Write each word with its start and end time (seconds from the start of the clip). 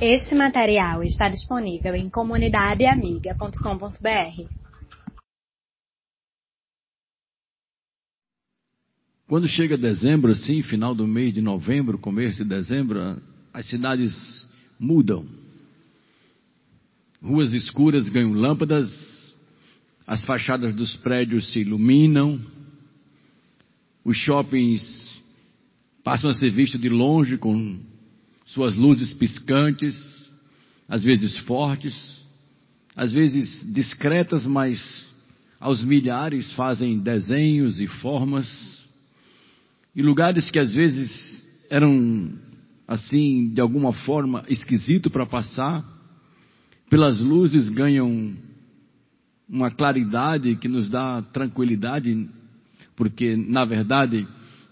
Este 0.00 0.34
material 0.34 1.02
está 1.02 1.26
disponível 1.26 1.94
em 1.94 2.10
comunidadeamiga.com.br. 2.10 4.44
Quando 9.26 9.48
chega 9.48 9.78
dezembro, 9.78 10.32
assim, 10.32 10.62
final 10.62 10.94
do 10.94 11.06
mês 11.06 11.32
de 11.32 11.40
novembro, 11.40 11.96
começo 11.96 12.44
de 12.44 12.50
dezembro, 12.50 13.22
as 13.54 13.66
cidades 13.70 14.46
mudam. 14.78 15.26
Ruas 17.22 17.54
escuras 17.54 18.06
ganham 18.10 18.34
lâmpadas, 18.34 19.34
as 20.06 20.22
fachadas 20.26 20.74
dos 20.74 20.94
prédios 20.94 21.50
se 21.50 21.60
iluminam, 21.60 22.38
os 24.04 24.18
shoppings 24.18 25.22
passam 26.04 26.28
a 26.28 26.34
ser 26.34 26.50
vistos 26.50 26.78
de 26.78 26.90
longe 26.90 27.38
com 27.38 27.95
suas 28.46 28.76
luzes 28.76 29.12
piscantes, 29.12 29.94
às 30.88 31.02
vezes 31.02 31.36
fortes, 31.38 32.24
às 32.94 33.12
vezes 33.12 33.72
discretas, 33.74 34.46
mas 34.46 35.06
aos 35.60 35.84
milhares 35.84 36.52
fazem 36.52 36.98
desenhos 36.98 37.80
e 37.80 37.86
formas, 37.86 38.46
e 39.94 40.02
lugares 40.02 40.50
que 40.50 40.58
às 40.58 40.72
vezes 40.72 41.44
eram 41.70 42.30
assim, 42.86 43.52
de 43.52 43.60
alguma 43.60 43.92
forma 43.92 44.44
esquisito 44.48 45.10
para 45.10 45.26
passar, 45.26 45.84
pelas 46.88 47.20
luzes 47.20 47.68
ganham 47.68 48.36
uma 49.48 49.70
claridade 49.70 50.54
que 50.56 50.68
nos 50.68 50.88
dá 50.88 51.20
tranquilidade, 51.32 52.28
porque 52.94 53.36
na 53.36 53.64
verdade, 53.64 54.26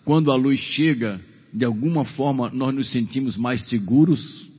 quando 0.04 0.30
a 0.30 0.36
luz 0.36 0.60
chega, 0.60 1.20
de 1.54 1.64
alguma 1.64 2.04
forma 2.04 2.50
nós 2.52 2.74
nos 2.74 2.90
sentimos 2.90 3.36
mais 3.36 3.66
seguros. 3.68 4.50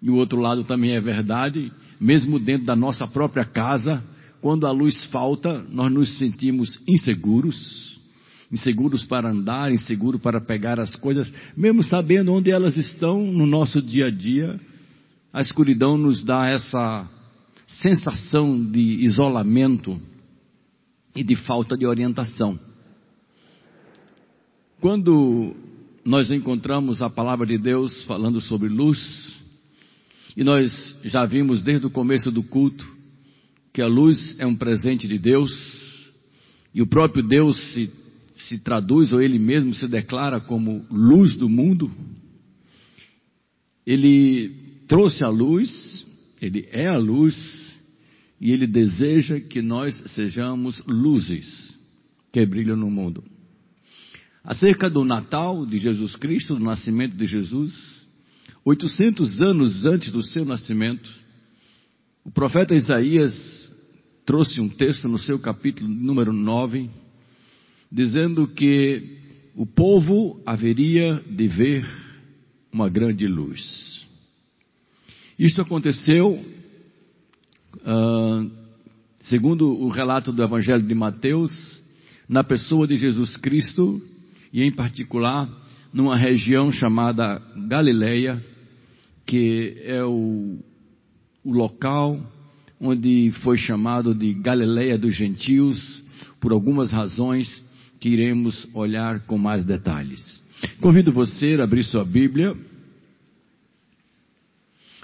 E 0.00 0.08
o 0.08 0.14
outro 0.14 0.40
lado 0.40 0.64
também 0.64 0.94
é 0.96 1.00
verdade, 1.00 1.70
mesmo 2.00 2.38
dentro 2.38 2.64
da 2.64 2.74
nossa 2.74 3.06
própria 3.06 3.44
casa, 3.44 4.02
quando 4.40 4.66
a 4.66 4.70
luz 4.70 5.04
falta, 5.06 5.62
nós 5.68 5.92
nos 5.92 6.16
sentimos 6.16 6.80
inseguros, 6.88 8.00
inseguros 8.50 9.04
para 9.04 9.30
andar, 9.30 9.70
inseguros 9.70 10.22
para 10.22 10.40
pegar 10.40 10.80
as 10.80 10.94
coisas, 10.94 11.30
mesmo 11.56 11.82
sabendo 11.82 12.32
onde 12.32 12.50
elas 12.50 12.76
estão 12.76 13.20
no 13.26 13.44
nosso 13.44 13.82
dia 13.82 14.06
a 14.06 14.10
dia. 14.10 14.58
A 15.30 15.42
escuridão 15.42 15.98
nos 15.98 16.22
dá 16.22 16.48
essa 16.48 17.06
sensação 17.66 18.58
de 18.64 19.04
isolamento 19.04 20.00
e 21.14 21.22
de 21.22 21.36
falta 21.36 21.76
de 21.76 21.84
orientação. 21.84 22.58
Quando 24.80 25.56
nós 26.04 26.30
encontramos 26.30 27.02
a 27.02 27.10
palavra 27.10 27.46
de 27.46 27.58
Deus 27.58 28.04
falando 28.04 28.40
sobre 28.40 28.68
luz, 28.68 28.98
e 30.36 30.44
nós 30.44 30.96
já 31.04 31.24
vimos 31.26 31.62
desde 31.62 31.86
o 31.86 31.90
começo 31.90 32.30
do 32.30 32.42
culto 32.42 32.86
que 33.72 33.82
a 33.82 33.86
luz 33.86 34.36
é 34.38 34.46
um 34.46 34.56
presente 34.56 35.06
de 35.06 35.18
Deus, 35.18 35.50
e 36.74 36.82
o 36.82 36.86
próprio 36.86 37.26
Deus 37.26 37.56
se, 37.72 37.90
se 38.34 38.58
traduz, 38.58 39.12
ou 39.12 39.20
ele 39.20 39.38
mesmo 39.38 39.74
se 39.74 39.86
declara 39.88 40.40
como 40.40 40.84
luz 40.90 41.36
do 41.36 41.48
mundo. 41.48 41.90
Ele 43.86 44.52
trouxe 44.86 45.24
a 45.24 45.28
luz, 45.28 46.06
ele 46.40 46.68
é 46.70 46.86
a 46.86 46.98
luz, 46.98 47.36
e 48.40 48.52
ele 48.52 48.66
deseja 48.66 49.40
que 49.40 49.60
nós 49.60 49.96
sejamos 50.12 50.82
luzes 50.86 51.74
que 52.32 52.44
brilham 52.46 52.76
no 52.76 52.90
mundo. 52.90 53.24
Acerca 54.48 54.88
do 54.88 55.04
Natal 55.04 55.66
de 55.66 55.76
Jesus 55.76 56.16
Cristo, 56.16 56.54
do 56.54 56.64
nascimento 56.64 57.14
de 57.14 57.26
Jesus, 57.26 57.70
800 58.64 59.42
anos 59.42 59.84
antes 59.84 60.10
do 60.10 60.22
seu 60.22 60.42
nascimento, 60.42 61.06
o 62.24 62.30
profeta 62.30 62.74
Isaías 62.74 63.70
trouxe 64.24 64.58
um 64.58 64.70
texto 64.70 65.06
no 65.06 65.18
seu 65.18 65.38
capítulo 65.38 65.86
número 65.86 66.32
9, 66.32 66.88
dizendo 67.92 68.48
que 68.48 69.18
o 69.54 69.66
povo 69.66 70.40
haveria 70.46 71.22
de 71.28 71.46
ver 71.46 71.86
uma 72.72 72.88
grande 72.88 73.26
luz. 73.26 74.02
Isto 75.38 75.60
aconteceu, 75.60 76.42
uh, 77.82 78.50
segundo 79.20 79.78
o 79.78 79.90
relato 79.90 80.32
do 80.32 80.42
Evangelho 80.42 80.86
de 80.86 80.94
Mateus, 80.94 81.52
na 82.26 82.42
pessoa 82.42 82.86
de 82.86 82.96
Jesus 82.96 83.36
Cristo, 83.36 84.02
e 84.52 84.62
em 84.62 84.70
particular 84.70 85.48
numa 85.92 86.16
região 86.16 86.70
chamada 86.70 87.40
Galileia, 87.68 88.42
que 89.26 89.76
é 89.84 90.02
o, 90.04 90.58
o 91.44 91.52
local 91.52 92.20
onde 92.80 93.32
foi 93.42 93.58
chamado 93.58 94.14
de 94.14 94.32
Galileia 94.34 94.96
dos 94.96 95.14
Gentios, 95.16 96.02
por 96.40 96.52
algumas 96.52 96.92
razões 96.92 97.64
que 97.98 98.08
iremos 98.08 98.68
olhar 98.72 99.20
com 99.20 99.36
mais 99.36 99.64
detalhes. 99.64 100.40
Convido 100.80 101.12
você 101.12 101.56
a 101.58 101.64
abrir 101.64 101.84
sua 101.84 102.04
Bíblia 102.04 102.54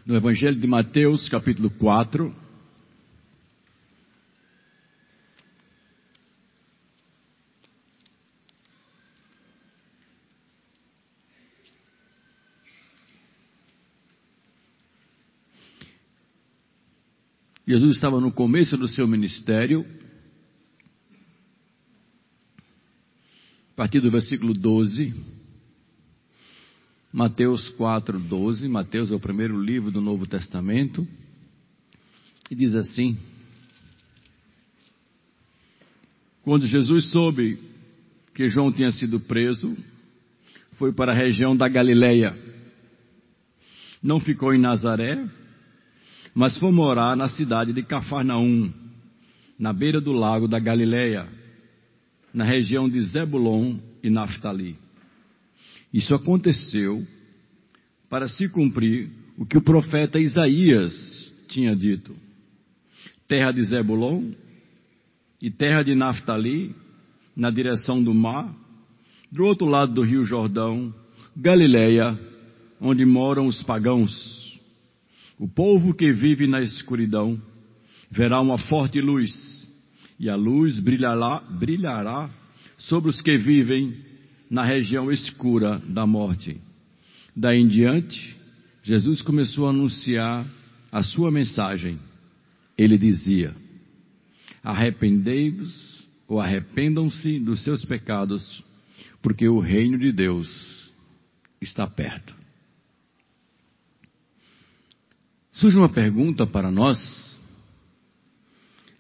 no 0.07 0.15
Evangelho 0.15 0.61
de 0.61 0.67
Mateus, 0.67 1.29
capítulo 1.29 1.71
4. 1.71 2.44
Jesus 17.67 17.97
estava 17.97 18.21
no 18.21 18.31
começo 18.31 18.77
do 18.77 18.87
seu 18.87 19.09
ministério. 19.09 19.87
A 23.73 23.75
partir 23.75 24.01
do 24.01 24.11
versículo 24.11 24.53
12. 24.53 25.15
Mateus 27.11 27.71
4, 27.71 28.19
12. 28.19 28.69
Mateus 28.69 29.11
é 29.11 29.15
o 29.15 29.21
primeiro 29.21 29.59
livro 29.59 29.91
do 29.91 30.03
Novo 30.03 30.27
Testamento. 30.27 31.09
E 32.51 32.55
diz 32.55 32.75
assim: 32.75 33.17
Quando 36.43 36.67
Jesus 36.67 37.09
soube 37.09 37.59
que 38.35 38.47
João 38.51 38.71
tinha 38.71 38.93
sido 38.93 39.19
preso, 39.21 39.75
foi 40.73 40.93
para 40.93 41.13
a 41.13 41.17
região 41.17 41.57
da 41.57 41.67
Galileia. 41.67 42.37
Não 44.03 44.21
ficou 44.21 44.53
em 44.53 44.61
Nazaré, 44.61 45.27
mas 46.35 46.59
foi 46.59 46.73
morar 46.73 47.17
na 47.17 47.29
cidade 47.29 47.73
de 47.73 47.83
Cafarnaum, 47.83 48.73
na 49.59 49.73
beira 49.73 50.01
do 50.01 50.13
lago 50.13 50.49
da 50.49 50.59
Galileia, 50.59 51.29
na 52.33 52.43
região 52.43 52.89
de 52.89 53.01
Zebulon 53.01 53.77
e 54.03 54.11
Naftali. 54.11 54.77
Isso 55.93 56.13
aconteceu 56.13 57.07
para 58.11 58.27
se 58.27 58.49
cumprir 58.49 59.11
o 59.39 59.47
que 59.47 59.57
o 59.57 59.63
profeta 59.63 60.19
Isaías 60.19 61.33
tinha 61.49 61.75
dito. 61.77 62.17
Terra 63.29 63.53
de 63.53 63.63
Zebulon 63.63 64.33
e 65.41 65.51
terra 65.51 65.83
de 65.83 65.95
Naftali, 65.95 66.75
na 67.37 67.51
direção 67.51 68.03
do 68.03 68.13
mar, 68.13 68.53
do 69.31 69.45
outro 69.45 69.67
lado 69.67 69.95
do 69.95 70.03
rio 70.03 70.25
Jordão, 70.25 70.93
Galileia, 71.37 72.19
onde 72.81 73.05
moram 73.05 73.47
os 73.47 73.63
pagãos. 73.63 74.44
O 75.39 75.49
povo 75.49 75.93
que 75.93 76.13
vive 76.13 76.47
na 76.47 76.61
escuridão 76.61 77.41
verá 78.11 78.41
uma 78.41 78.57
forte 78.57 79.01
luz, 79.01 79.33
e 80.19 80.31
a 80.31 80.37
luz 80.37 80.79
brilhará, 80.79 81.41
brilhará 81.41 82.31
sobre 82.79 83.11
os 83.11 83.21
que 83.21 83.37
vivem 83.37 83.97
na 84.49 84.63
região 84.63 85.11
escura 85.11 85.81
da 85.89 86.07
morte. 86.07 86.61
Daí 87.35 87.61
em 87.61 87.67
diante, 87.67 88.37
Jesus 88.83 89.21
começou 89.23 89.67
a 89.67 89.71
anunciar 89.71 90.47
a 90.93 91.03
sua 91.03 91.31
mensagem. 91.31 91.99
Ele 92.79 92.97
dizia: 92.97 93.55
Arrependei-vos 94.63 96.05
ou 96.29 96.41
arrependam-se 96.41 97.41
dos 97.41 97.65
seus 97.65 97.85
pecados, 97.85 98.63
porque 99.21 99.49
o 99.49 99.59
reino 99.59 99.99
de 99.99 100.13
Deus 100.13 100.89
está 101.61 101.87
perto. 101.87 102.44
Surge 105.65 105.79
uma 105.79 105.89
pergunta 105.89 106.47
para 106.47 106.71
nós: 106.71 106.99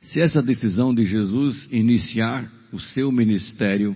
se 0.00 0.18
essa 0.18 0.42
decisão 0.42 0.94
de 0.94 1.04
Jesus 1.04 1.68
iniciar 1.70 2.50
o 2.72 2.80
seu 2.80 3.12
ministério 3.12 3.94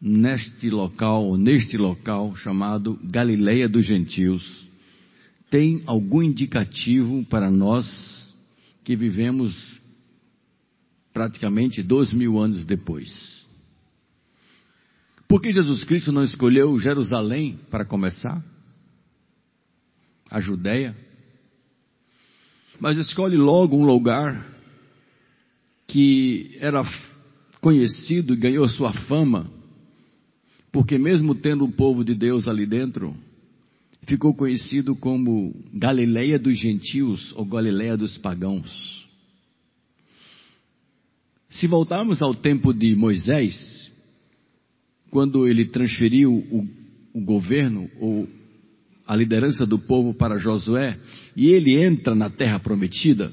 neste 0.00 0.70
local, 0.70 1.36
neste 1.36 1.76
local 1.76 2.36
chamado 2.36 3.00
Galileia 3.02 3.68
dos 3.68 3.84
Gentios, 3.84 4.68
tem 5.50 5.82
algum 5.86 6.22
indicativo 6.22 7.24
para 7.24 7.50
nós 7.50 8.32
que 8.84 8.94
vivemos 8.94 9.80
praticamente 11.12 11.82
dois 11.82 12.12
mil 12.12 12.38
anos 12.38 12.64
depois? 12.64 13.44
Por 15.26 15.42
que 15.42 15.52
Jesus 15.52 15.82
Cristo 15.82 16.12
não 16.12 16.22
escolheu 16.22 16.78
Jerusalém 16.78 17.58
para 17.68 17.84
começar? 17.84 18.40
a 20.30 20.40
Judéia, 20.40 20.96
mas 22.80 22.96
escolhe 22.96 23.36
logo 23.36 23.76
um 23.76 23.84
lugar 23.84 24.48
que 25.86 26.56
era 26.60 26.82
conhecido 27.60 28.32
e 28.32 28.36
ganhou 28.36 28.66
sua 28.66 28.92
fama, 28.92 29.50
porque 30.72 30.96
mesmo 30.96 31.34
tendo 31.34 31.64
o 31.64 31.72
povo 31.72 32.02
de 32.02 32.14
Deus 32.14 32.48
ali 32.48 32.64
dentro, 32.64 33.14
ficou 34.06 34.34
conhecido 34.34 34.96
como 34.96 35.54
Galileia 35.74 36.38
dos 36.38 36.58
gentios 36.58 37.32
ou 37.36 37.44
Galileia 37.44 37.96
dos 37.96 38.16
pagãos. 38.16 39.06
Se 41.50 41.66
voltarmos 41.66 42.22
ao 42.22 42.34
tempo 42.34 42.72
de 42.72 42.94
Moisés, 42.94 43.90
quando 45.10 45.46
ele 45.46 45.66
transferiu 45.66 46.32
o, 46.32 46.66
o 47.12 47.20
governo 47.20 47.90
ou 48.00 48.26
a 49.10 49.16
liderança 49.16 49.66
do 49.66 49.76
povo 49.76 50.14
para 50.14 50.38
Josué 50.38 50.96
e 51.34 51.48
ele 51.48 51.84
entra 51.84 52.14
na 52.14 52.30
terra 52.30 52.60
prometida, 52.60 53.32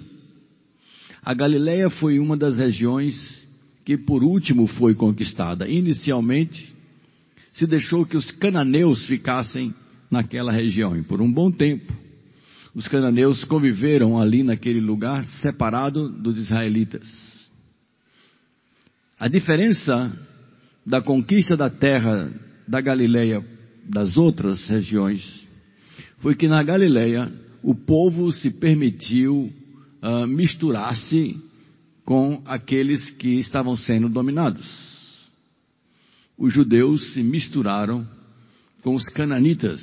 a 1.24 1.36
Galileia 1.36 1.88
foi 1.88 2.18
uma 2.18 2.36
das 2.36 2.58
regiões 2.58 3.46
que 3.86 3.96
por 3.96 4.24
último 4.24 4.66
foi 4.66 4.96
conquistada. 4.96 5.68
Inicialmente, 5.68 6.74
se 7.52 7.68
deixou 7.68 8.08
que 8.08 8.18
os 8.18 8.32
cananeus 8.32 9.06
ficassem 9.06 9.72
naquela 10.10 10.52
região 10.52 10.98
e 10.98 11.04
por 11.04 11.22
um 11.22 11.32
bom 11.32 11.52
tempo 11.52 11.94
os 12.74 12.88
cananeus 12.88 13.44
conviveram 13.44 14.20
ali 14.20 14.42
naquele 14.42 14.80
lugar 14.80 15.28
separado 15.28 16.10
dos 16.10 16.40
israelitas. 16.40 17.08
A 19.20 19.28
diferença 19.28 20.12
da 20.84 21.04
conquista 21.04 21.56
da 21.56 21.70
terra 21.70 22.32
da 22.68 22.82
Galileia 22.82 23.46
das 23.88 24.18
outras 24.18 24.68
regiões 24.68 25.46
foi 26.18 26.36
que 26.36 26.48
na 26.48 26.62
Galileia 26.64 27.32
o 27.62 27.76
povo 27.76 28.32
se 28.32 28.52
permitiu 28.52 29.52
uh, 30.02 30.28
misturar-se 30.28 31.38
com 32.06 32.42
aqueles 32.46 33.10
que 33.12 33.40
estavam 33.40 33.76
sendo 33.76 34.08
dominados. 34.08 34.66
Os 36.38 36.54
judeus 36.54 37.14
se 37.14 37.24
misturaram 37.24 38.08
com 38.82 38.96
os 38.96 39.10
cananitas 39.10 39.82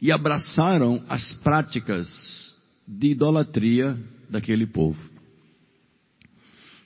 e 0.00 0.12
abraçaram 0.12 1.02
as 1.08 1.32
práticas 1.42 2.08
de 2.86 3.12
idolatria 3.12 3.96
daquele 4.28 4.66
povo. 4.66 5.00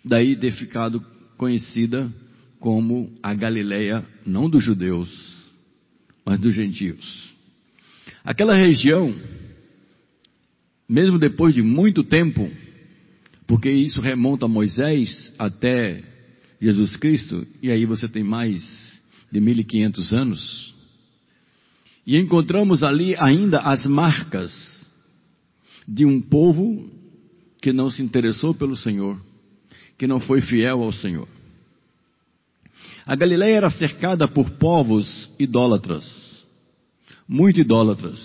Daí 0.05 0.37
ter 0.37 0.53
ficado 0.53 1.05
conhecida 1.37 2.13
como 2.61 3.13
a 3.23 3.35
Galileia, 3.35 4.05
não 4.25 4.49
dos 4.49 4.63
judeus, 4.63 5.09
mas 6.25 6.39
dos 6.39 6.55
gentios. 6.55 7.28
Aquela 8.25 8.55
região, 8.55 9.15
mesmo 10.89 11.19
depois 11.19 11.55
de 11.55 11.63
muito 11.63 12.03
tempo, 12.03 12.51
porque 13.47 13.71
isso 13.71 14.01
remonta 14.01 14.47
a 14.47 14.49
Moisés 14.49 15.35
até 15.39 16.03
Jesus 16.61 16.97
Cristo, 16.97 17.47
e 17.63 17.71
aí 17.71 17.87
você 17.87 18.09
tem 18.09 18.23
mais 18.23 18.63
de 19.31 19.41
1500 19.41 20.13
anos, 20.13 20.75
e 22.07 22.17
encontramos 22.17 22.83
ali 22.83 23.15
ainda 23.17 23.61
as 23.61 23.87
marcas 23.87 24.87
de 25.87 26.05
um 26.05 26.21
povo 26.21 26.91
que 27.61 27.73
não 27.73 27.91
se 27.91 28.03
interessou 28.03 28.55
pelo 28.55 28.77
Senhor, 28.77 29.21
que 29.97 30.07
não 30.07 30.21
foi 30.21 30.41
fiel 30.41 30.83
ao 30.83 30.93
Senhor. 30.93 31.29
A 33.07 33.17
Galileia 33.17 33.57
era 33.57 33.71
cercada 33.71 34.29
por 34.29 34.51
povos 34.51 35.31
idólatras, 35.39 36.05
muito 37.29 37.61
idólatras. 37.61 38.19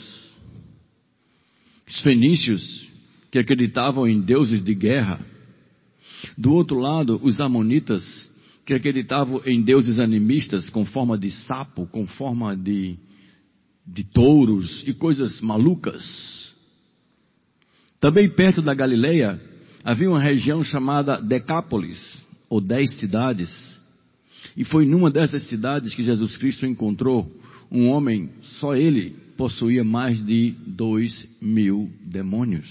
Os 1.88 2.00
fenícios, 2.02 2.88
que 3.30 3.40
acreditavam 3.40 4.08
em 4.08 4.22
deuses 4.22 4.64
de 4.64 4.74
guerra. 4.74 5.20
Do 6.38 6.54
outro 6.54 6.80
lado, 6.80 7.20
os 7.24 7.42
amonitas, 7.42 8.04
que 8.66 8.74
acreditavam 8.74 9.42
em 9.46 9.62
deuses 9.62 10.00
animistas 10.00 10.70
com 10.70 10.86
forma 10.86 11.18
de 11.18 11.32
sapo, 11.32 11.86
com 11.88 12.08
forma 12.08 12.56
de, 12.56 12.96
de 13.86 14.04
touros 14.04 14.84
e 14.88 14.94
coisas 14.94 15.42
malucas. 15.42 16.54
Também 18.00 18.30
perto 18.30 18.62
da 18.62 18.74
Galileia 18.74 19.42
havia 19.84 20.10
uma 20.10 20.22
região 20.22 20.64
chamada 20.64 21.20
Decápolis, 21.20 22.00
ou 22.48 22.62
dez 22.62 23.00
cidades. 23.00 23.52
E 24.56 24.64
foi 24.64 24.86
numa 24.86 25.10
dessas 25.10 25.44
cidades 25.50 25.96
que 25.96 26.04
Jesus 26.04 26.38
Cristo 26.38 26.66
encontrou 26.66 27.30
um 27.74 27.90
homem, 27.90 28.30
só 28.60 28.76
ele 28.76 29.16
possuía 29.36 29.84
mais 29.84 30.24
de 30.24 30.52
dois 30.68 31.28
mil 31.42 31.92
demônios. 32.06 32.70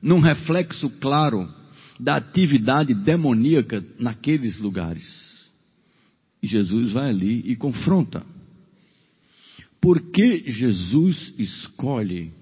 Num 0.00 0.20
reflexo 0.20 0.88
claro 1.00 1.52
da 1.98 2.16
atividade 2.16 2.94
demoníaca 2.94 3.84
naqueles 3.98 4.60
lugares. 4.60 5.04
E 6.40 6.46
Jesus 6.46 6.92
vai 6.92 7.10
ali 7.10 7.42
e 7.44 7.56
confronta. 7.56 8.24
Por 9.80 10.00
que 10.12 10.50
Jesus 10.50 11.34
escolhe 11.36 12.32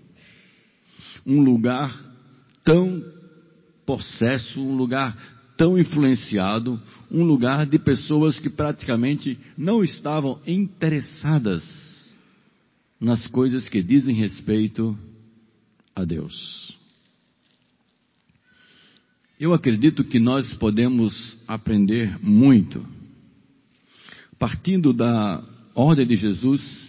um 1.25 1.41
lugar 1.41 1.91
tão 2.63 3.03
possesso, 3.87 4.61
um 4.61 4.77
lugar 4.77 5.17
tão 5.59 5.77
influenciado, 5.77 6.81
um 7.11 7.25
lugar 7.25 7.67
de 7.67 7.81
pessoas 7.81 8.39
que 8.39 8.49
praticamente 8.49 9.37
não 9.57 9.83
estavam 9.83 10.41
interessadas 10.47 11.65
nas 13.01 13.27
coisas 13.27 13.69
que 13.69 13.83
dizem 13.83 14.15
respeito 14.15 14.97
a 15.97 16.05
Deus. 16.05 16.79
Eu 19.39 19.53
acredito 19.53 20.05
que 20.05 20.21
nós 20.21 20.55
podemos 20.55 21.37
aprender 21.47 22.17
muito, 22.23 22.87
partindo 24.39 24.93
da 24.93 25.43
ordem 25.75 26.07
de 26.07 26.17
Jesus, 26.17 26.89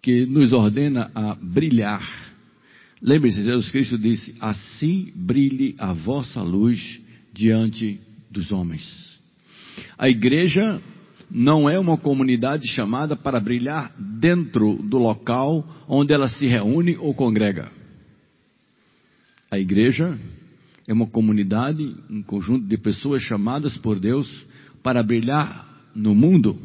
que 0.00 0.24
nos 0.24 0.52
ordena 0.52 1.10
a 1.12 1.34
brilhar. 1.34 2.32
Lembre-se, 3.02 3.42
Jesus 3.42 3.70
Cristo 3.72 3.98
disse: 3.98 4.36
Assim 4.40 5.12
brilhe 5.14 5.74
a 5.78 5.92
vossa 5.92 6.40
luz 6.40 7.02
diante 7.34 8.00
dos 8.30 8.52
homens. 8.52 9.18
A 9.98 10.08
igreja 10.08 10.80
não 11.30 11.68
é 11.68 11.78
uma 11.78 11.96
comunidade 11.96 12.68
chamada 12.68 13.16
para 13.16 13.40
brilhar 13.40 13.92
dentro 13.98 14.76
do 14.76 14.98
local 14.98 15.66
onde 15.88 16.14
ela 16.14 16.28
se 16.28 16.46
reúne 16.46 16.96
ou 16.96 17.12
congrega. 17.12 17.70
A 19.50 19.58
igreja 19.58 20.16
é 20.86 20.92
uma 20.92 21.06
comunidade, 21.06 21.96
um 22.08 22.22
conjunto 22.22 22.66
de 22.66 22.78
pessoas 22.78 23.22
chamadas 23.22 23.76
por 23.78 23.98
Deus 23.98 24.46
para 24.82 25.02
brilhar 25.02 25.90
no 25.94 26.14
mundo. 26.14 26.58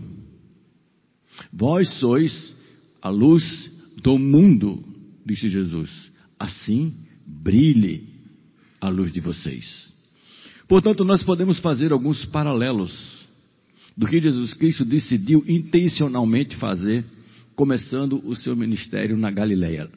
Vós 1.52 1.90
sois 2.00 2.54
a 3.02 3.10
luz 3.10 3.72
do 4.04 4.20
mundo, 4.20 4.84
disse 5.26 5.50
Jesus. 5.50 5.90
Assim, 6.38 6.94
brilhe 7.26 8.08
a 8.80 8.90
luz 8.90 9.12
de 9.12 9.20
vocês. 9.20 9.89
Portanto, 10.70 11.04
nós 11.04 11.24
podemos 11.24 11.60
fazer 11.60 11.92
alguns 11.92 12.26
paralelos 12.26 13.28
do 13.98 14.06
que 14.06 14.22
Jesus 14.22 14.54
Cristo 14.54 14.86
decidiu 14.86 15.44
intencionalmente 15.48 16.56
fazer, 16.58 17.04
começando 17.56 18.22
o 18.24 18.36
seu 18.36 18.56
ministério 18.56 19.18
na 19.18 19.32
Galileia. 19.32 19.90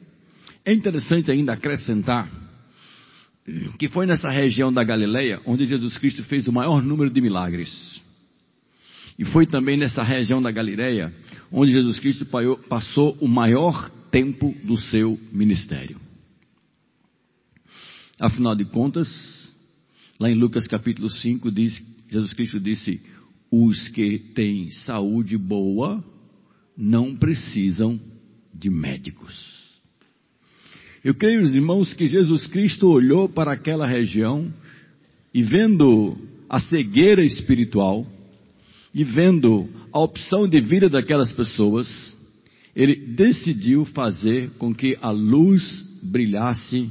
É 0.65 0.73
interessante 0.73 1.31
ainda 1.31 1.53
acrescentar 1.53 2.27
que 3.77 3.87
foi 3.87 4.07
nessa 4.07 4.31
região 4.31 4.73
da 4.73 4.83
Galileia 4.83 5.39
onde 5.45 5.67
Jesus 5.67 5.95
Cristo 5.99 6.23
fez 6.23 6.47
o 6.47 6.51
maior 6.51 6.81
número 6.81 7.11
de 7.11 7.21
milagres. 7.21 8.01
E 9.19 9.23
foi 9.25 9.45
também 9.45 9.77
nessa 9.77 10.01
região 10.01 10.41
da 10.41 10.49
Galileia 10.49 11.13
onde 11.51 11.71
Jesus 11.71 11.99
Cristo 11.99 12.25
passou 12.67 13.15
o 13.21 13.27
maior 13.27 13.91
tempo 14.09 14.55
do 14.63 14.75
seu 14.75 15.19
ministério. 15.31 15.97
Afinal 18.19 18.55
de 18.55 18.65
contas, 18.65 19.42
Lá 20.19 20.29
em 20.29 20.35
Lucas 20.35 20.67
capítulo 20.67 21.09
5 21.09 21.51
diz, 21.51 21.83
Jesus 22.09 22.33
Cristo 22.33 22.59
disse: 22.59 23.01
"Os 23.51 23.87
que 23.89 24.19
têm 24.35 24.69
saúde 24.69 25.37
boa 25.37 26.03
não 26.77 27.15
precisam 27.15 27.99
de 28.53 28.69
médicos". 28.69 29.53
Eu 31.03 31.13
creio, 31.13 31.41
irmãos, 31.45 31.93
que 31.93 32.07
Jesus 32.07 32.47
Cristo 32.47 32.87
olhou 32.87 33.27
para 33.27 33.51
aquela 33.51 33.85
região 33.85 34.53
e 35.33 35.41
vendo 35.41 36.15
a 36.47 36.59
cegueira 36.59 37.25
espiritual 37.25 38.07
e 38.93 39.03
vendo 39.03 39.67
a 39.91 39.99
opção 39.99 40.47
de 40.47 40.61
vida 40.61 40.87
daquelas 40.87 41.33
pessoas, 41.33 41.87
ele 42.75 42.95
decidiu 42.95 43.83
fazer 43.85 44.51
com 44.51 44.73
que 44.73 44.97
a 45.01 45.09
luz 45.09 45.83
brilhasse 46.01 46.89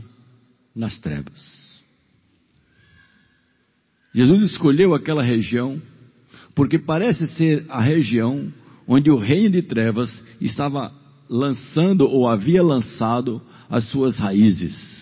nas 0.75 0.99
trevas. 0.99 1.62
Jesus 4.15 4.51
escolheu 4.51 4.95
aquela 4.95 5.23
região 5.23 5.81
porque 6.55 6.79
parece 6.79 7.27
ser 7.27 7.65
a 7.69 7.81
região 7.81 8.53
onde 8.87 9.11
o 9.11 9.17
reino 9.17 9.51
de 9.51 9.63
trevas 9.63 10.23
estava 10.41 10.93
lançando 11.29 12.03
ou 12.03 12.29
havia 12.29 12.63
lançado 12.63 13.41
as 13.71 13.85
suas 13.85 14.19
raízes. 14.19 15.01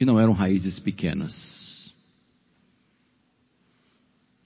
E 0.00 0.04
não 0.04 0.18
eram 0.18 0.32
raízes 0.32 0.78
pequenas. 0.78 1.92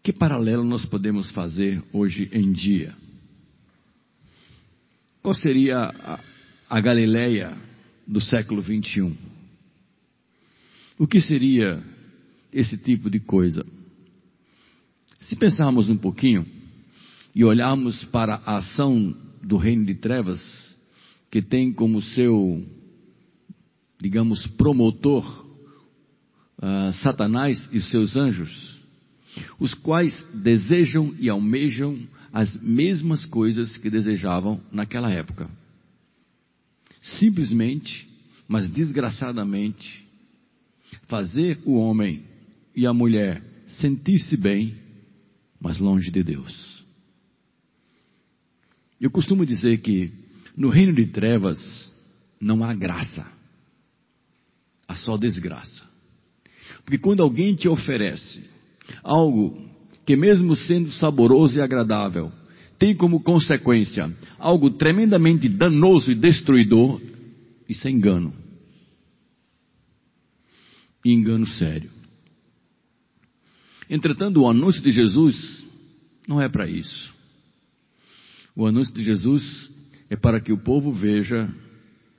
Que 0.02 0.12
paralelo 0.12 0.64
nós 0.64 0.84
podemos 0.84 1.30
fazer 1.30 1.82
hoje 1.92 2.28
em 2.32 2.52
dia? 2.52 2.94
Qual 5.22 5.34
seria 5.34 5.78
a, 5.78 6.20
a 6.68 6.80
Galileia 6.80 7.56
do 8.06 8.20
século 8.20 8.60
21? 8.60 9.16
O 10.98 11.06
que 11.06 11.20
seria 11.20 11.82
esse 12.52 12.76
tipo 12.76 13.08
de 13.08 13.20
coisa? 13.20 13.64
Se 15.24 15.34
pensarmos 15.34 15.88
um 15.88 15.96
pouquinho 15.96 16.46
e 17.34 17.42
olharmos 17.44 18.04
para 18.04 18.34
a 18.44 18.56
ação 18.56 19.16
do 19.42 19.56
reino 19.56 19.86
de 19.86 19.94
trevas, 19.94 20.40
que 21.30 21.40
tem 21.40 21.72
como 21.72 22.02
seu, 22.02 22.62
digamos, 23.98 24.46
promotor 24.46 25.24
uh, 26.58 26.92
Satanás 27.02 27.66
e 27.72 27.80
seus 27.80 28.16
anjos, 28.16 28.78
os 29.58 29.72
quais 29.72 30.22
desejam 30.42 31.14
e 31.18 31.30
almejam 31.30 32.06
as 32.30 32.60
mesmas 32.62 33.24
coisas 33.24 33.78
que 33.78 33.88
desejavam 33.88 34.60
naquela 34.70 35.10
época. 35.10 35.48
Simplesmente, 37.00 38.06
mas 38.46 38.68
desgraçadamente, 38.68 40.04
fazer 41.08 41.58
o 41.64 41.76
homem 41.76 42.24
e 42.76 42.86
a 42.86 42.92
mulher 42.92 43.42
sentir-se 43.66 44.36
bem, 44.36 44.83
mas 45.64 45.78
longe 45.78 46.10
de 46.10 46.22
Deus. 46.22 46.84
Eu 49.00 49.10
costumo 49.10 49.46
dizer 49.46 49.78
que 49.78 50.12
no 50.54 50.68
reino 50.68 50.94
de 50.94 51.06
trevas 51.06 51.90
não 52.38 52.62
há 52.62 52.74
graça, 52.74 53.26
há 54.86 54.94
só 54.94 55.16
desgraça. 55.16 55.82
Porque 56.84 56.98
quando 56.98 57.22
alguém 57.22 57.54
te 57.54 57.66
oferece 57.66 58.44
algo 59.02 59.58
que, 60.04 60.14
mesmo 60.14 60.54
sendo 60.54 60.92
saboroso 60.92 61.56
e 61.56 61.62
agradável, 61.62 62.30
tem 62.78 62.94
como 62.94 63.22
consequência 63.22 64.14
algo 64.38 64.68
tremendamente 64.68 65.48
danoso 65.48 66.12
e 66.12 66.14
destruidor, 66.14 67.00
isso 67.66 67.88
é 67.88 67.90
engano. 67.90 68.34
E 71.02 71.10
engano 71.10 71.46
sério. 71.46 71.93
Entretanto, 73.88 74.40
o 74.40 74.48
anúncio 74.48 74.82
de 74.82 74.92
Jesus 74.92 75.66
não 76.26 76.40
é 76.40 76.48
para 76.48 76.68
isso. 76.68 77.14
O 78.56 78.66
anúncio 78.66 78.94
de 78.94 79.02
Jesus 79.02 79.70
é 80.08 80.16
para 80.16 80.40
que 80.40 80.52
o 80.52 80.58
povo 80.58 80.92
veja 80.92 81.48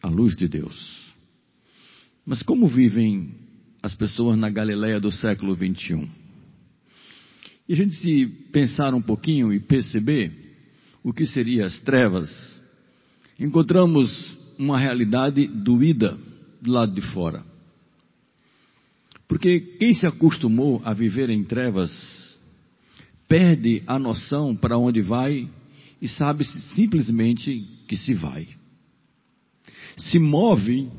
a 0.02 0.08
luz 0.08 0.36
de 0.36 0.48
Deus. 0.48 1.14
Mas 2.26 2.44
como 2.44 2.68
vivem 2.68 3.34
as 3.82 3.94
pessoas 3.94 4.38
na 4.38 4.50
Galileia 4.50 5.00
do 5.00 5.12
século 5.12 5.56
21? 5.56 6.10
E 7.68 7.74
a 7.74 7.76
gente 7.76 7.96
se 7.96 8.28
pensar 8.52 8.94
um 8.94 9.02
pouquinho 9.02 9.54
e 9.54 9.60
perceber 9.60 10.32
o 11.04 11.14
que 11.14 11.26
seriam 11.26 11.66
as 11.66 11.80
trevas, 11.82 12.32
encontramos 13.40 14.38
uma 14.58 14.78
realidade 14.80 15.48
doída 15.48 16.18
do 16.62 16.72
lado 16.72 16.94
de 16.94 17.02
fora. 17.14 17.44
Porque 19.28 19.60
quem 19.60 19.94
se 19.94 20.06
acostumou 20.06 20.82
a 20.86 20.94
viver 20.94 21.30
em 21.30 21.44
trevas 21.44 21.92
perde 23.28 23.82
a 23.88 23.98
noção 23.98 24.56
para 24.56 24.78
onde 24.78 25.02
vai 25.02 25.50
e 26.02 26.08
sabe-se 26.08 26.62
simplesmente 26.76 27.68
que 27.88 27.98
se 27.98 28.14
vai. 28.14 28.48
Se 29.98 30.20
move, 30.20 30.90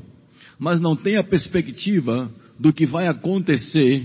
mas 0.59 0.81
não 0.81 0.95
tem 0.95 1.17
a 1.17 1.23
perspectiva 1.23 2.31
do 2.59 2.73
que 2.73 2.85
vai 2.85 3.07
acontecer 3.07 4.03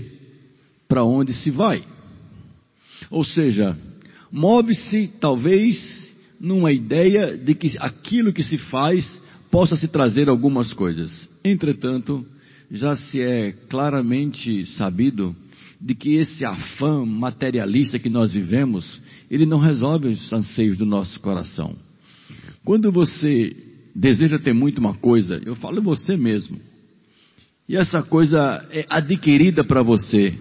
para 0.87 1.03
onde 1.03 1.33
se 1.33 1.49
vai. 1.49 1.83
Ou 3.09 3.23
seja, 3.23 3.77
move-se 4.31 5.07
talvez 5.19 6.13
numa 6.39 6.71
ideia 6.71 7.37
de 7.37 7.55
que 7.55 7.75
aquilo 7.79 8.31
que 8.31 8.43
se 8.43 8.57
faz 8.57 9.21
possa 9.49 9.75
se 9.75 9.87
trazer 9.87 10.29
algumas 10.29 10.73
coisas. 10.73 11.29
Entretanto, 11.43 12.25
já 12.71 12.95
se 12.95 13.21
é 13.21 13.51
claramente 13.69 14.65
sabido 14.75 15.35
de 15.79 15.93
que 15.93 16.15
esse 16.15 16.45
afã 16.45 17.05
materialista 17.05 17.99
que 17.99 18.09
nós 18.09 18.33
vivemos, 18.33 19.01
ele 19.29 19.45
não 19.45 19.59
resolve 19.59 20.07
os 20.07 20.31
anseios 20.31 20.77
do 20.77 20.85
nosso 20.85 21.19
coração. 21.19 21.75
Quando 22.63 22.91
você 22.91 23.55
deseja 23.93 24.39
ter 24.39 24.53
muito 24.53 24.79
uma 24.79 24.93
coisa, 24.93 25.41
eu 25.45 25.55
falo 25.55 25.81
você 25.81 26.15
mesmo, 26.15 26.59
e 27.67 27.75
essa 27.75 28.01
coisa 28.01 28.65
é 28.71 28.85
adquirida 28.89 29.63
para 29.63 29.83
você, 29.83 30.33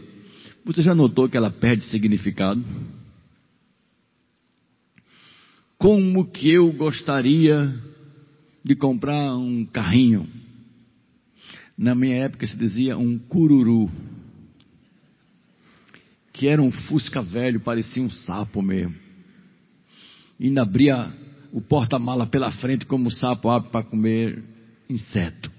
você 0.65 0.81
já 0.81 0.95
notou 0.95 1.29
que 1.29 1.37
ela 1.37 1.51
perde 1.51 1.85
significado? 1.85 2.63
Como 5.77 6.25
que 6.27 6.53
eu 6.53 6.73
gostaria 6.73 7.75
de 8.65 8.77
comprar 8.77 9.37
um 9.37 9.65
carrinho? 9.65 10.29
Na 11.77 11.95
minha 11.95 12.17
época 12.17 12.47
se 12.47 12.57
dizia 12.57 12.97
um 12.97 13.19
cururu, 13.19 13.91
que 16.33 16.49
era 16.49 16.63
um 16.63 16.71
fusca 16.71 17.23
velho, 17.23 17.61
parecia 17.61 18.03
um 18.03 18.11
sapo 18.11 18.63
mesmo. 18.63 18.95
E 20.39 20.47
ainda 20.47 20.63
abria 20.63 21.13
o 21.53 21.61
porta-mala 21.61 22.27
pela 22.27 22.51
frente 22.51 22.87
como 22.87 23.09
o 23.09 23.13
sapo 23.13 23.51
abre 23.51 23.71
para 23.71 23.85
comer 23.85 24.43
inseto. 24.89 25.51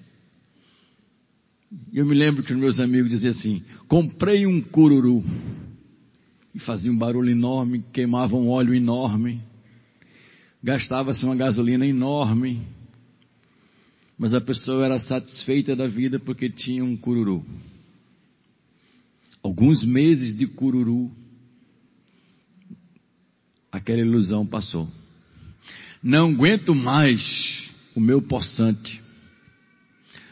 Eu 1.92 2.06
me 2.06 2.14
lembro 2.14 2.44
que 2.44 2.54
os 2.54 2.60
meus 2.60 2.80
amigos 2.80 3.10
diziam 3.10 3.32
assim: 3.32 3.64
comprei 3.88 4.46
um 4.46 4.62
cururu. 4.62 5.24
E 6.54 6.60
fazia 6.60 6.92
um 6.92 6.98
barulho 6.98 7.32
enorme, 7.32 7.84
queimava 7.92 8.36
um 8.36 8.48
óleo 8.48 8.76
enorme, 8.76 9.42
gastava-se 10.64 11.26
uma 11.26 11.36
gasolina 11.36 11.84
enorme, 11.84 12.62
mas 14.18 14.34
a 14.34 14.42
pessoa 14.42 14.86
era 14.86 15.00
satisfeita 15.00 15.76
da 15.76 15.88
vida 15.88 16.20
porque 16.20 16.50
tinha 16.50 16.84
um 16.84 16.96
cururu. 16.96 17.46
Alguns 19.42 19.84
meses 19.84 20.36
de 20.38 20.48
cururu, 20.48 21.12
aquela 23.72 24.00
ilusão 24.00 24.46
passou. 24.46 24.88
Não 26.02 26.32
aguento 26.32 26.74
mais 26.74 27.22
o 27.96 28.00
meu 28.00 28.22
poçante. 28.22 29.02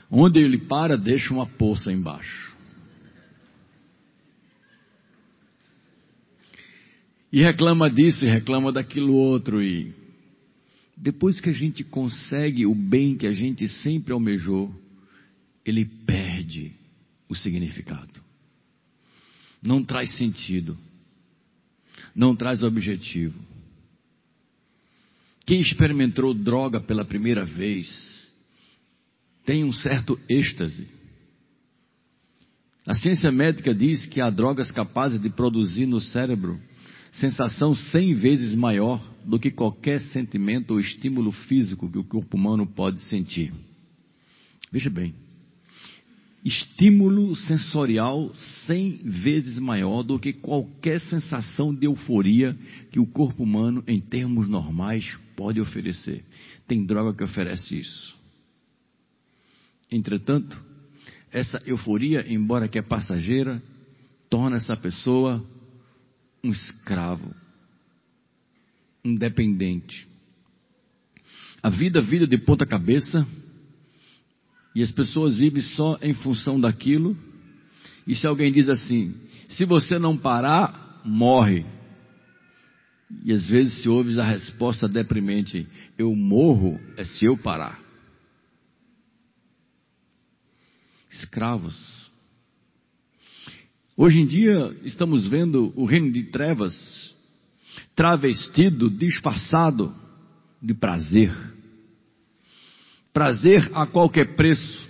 Onde 0.10 0.40
ele 0.40 0.58
para, 0.58 0.98
deixa 0.98 1.34
uma 1.34 1.46
poça 1.46 1.92
embaixo. 1.92 2.52
E 7.32 7.42
reclama 7.42 7.90
disso 7.90 8.26
e 8.26 8.28
reclama 8.28 8.74
daquilo 8.74 9.14
outro. 9.14 9.64
E 9.64 9.94
depois 11.02 11.42
que 11.42 11.50
a 11.50 11.54
gente 11.54 11.84
consegue 11.84 12.64
o 12.68 12.76
bem 12.76 13.18
que 13.18 13.26
a 13.26 13.34
gente 13.34 13.68
sempre 13.68 14.14
almejou, 14.14 14.72
ele 15.66 15.84
perde 15.84 16.74
o 17.28 17.34
significado. 17.34 18.22
Não 19.64 19.84
traz 19.84 20.16
sentido. 20.16 20.78
Não 22.16 22.36
traz 22.36 22.62
objetivo. 22.62 23.34
Quem 25.44 25.60
experimentou 25.60 26.36
droga 26.36 26.80
pela 26.80 27.04
primeira 27.04 27.46
vez, 27.46 28.32
tem 29.44 29.64
um 29.64 29.74
certo 29.74 30.20
êxtase. 30.30 30.88
A 32.86 32.94
ciência 32.94 33.32
médica 33.32 33.74
diz 33.74 34.06
que 34.06 34.22
há 34.22 34.30
drogas 34.30 34.70
capazes 34.70 35.20
de 35.20 35.32
produzir 35.32 35.88
no 35.88 36.00
cérebro 36.00 36.62
sensação 37.12 37.76
cem 37.76 38.14
vezes 38.14 38.54
maior 38.54 39.11
do 39.26 39.40
que 39.40 39.52
qualquer 39.52 40.02
sentimento 40.02 40.72
ou 40.72 40.80
estímulo 40.80 41.32
físico 41.32 41.90
que 41.90 41.98
o 41.98 42.04
corpo 42.04 42.38
humano 42.38 42.66
pode 42.66 43.02
sentir. 43.02 43.54
Veja 44.72 44.90
bem, 44.90 45.14
estímulo 46.44 47.36
sensorial 47.36 48.32
cem 48.66 49.00
vezes 49.04 49.58
maior 49.60 50.04
do 50.04 50.20
que 50.20 50.34
qualquer 50.34 51.00
sensação 51.00 51.74
de 51.74 51.86
euforia 51.86 52.58
que 52.92 53.00
o 53.00 53.06
corpo 53.06 53.44
humano, 53.44 53.84
em 53.88 54.00
termos 54.00 54.48
normais, 54.48 55.18
pode 55.36 55.60
oferecer. 55.62 56.24
Tem 56.68 56.86
droga 56.86 57.14
que 57.14 57.24
oferece 57.24 57.80
isso. 57.80 58.16
Entretanto, 59.92 60.62
essa 61.32 61.62
euforia, 61.66 62.26
embora 62.28 62.68
que 62.68 62.80
é 62.80 62.82
passageira, 62.82 63.62
torna 64.30 64.58
essa 64.58 64.76
pessoa 64.76 65.46
um 66.44 66.52
escravo, 66.52 67.34
um 69.04 69.16
dependente. 69.16 70.08
A 71.62 71.70
vida 71.70 72.02
vida 72.02 72.26
de 72.26 72.38
ponta 72.38 72.66
cabeça 72.66 73.28
e 74.74 74.82
as 74.82 74.92
pessoas 74.92 75.38
vivem 75.38 75.62
só 75.62 75.98
em 76.02 76.14
função 76.14 76.60
daquilo. 76.60 77.18
E 78.08 78.16
se 78.16 78.26
alguém 78.26 78.52
diz 78.52 78.70
assim: 78.70 79.14
se 79.50 79.66
você 79.66 80.00
não 80.00 80.18
parar, 80.18 81.02
morre. 81.06 81.66
E 83.26 83.34
às 83.34 83.48
vezes 83.48 83.82
se 83.82 83.90
ouve 83.90 84.20
a 84.20 84.24
resposta 84.24 84.88
deprimente: 84.88 85.68
eu 85.98 86.16
morro 86.16 86.80
é 86.98 87.04
se 87.04 87.26
eu 87.26 87.38
parar. 87.38 87.80
Escravos. 91.10 92.02
Hoje 93.98 94.20
em 94.20 94.26
dia 94.26 94.76
estamos 94.84 95.28
vendo 95.28 95.74
o 95.76 95.86
reino 95.86 96.12
de 96.12 96.24
trevas 96.24 97.14
travestido, 97.96 98.90
disfarçado 98.90 99.94
de 100.62 100.74
prazer. 100.74 101.32
Prazer 103.14 103.70
a 103.74 103.86
qualquer 103.86 104.36
preço, 104.36 104.90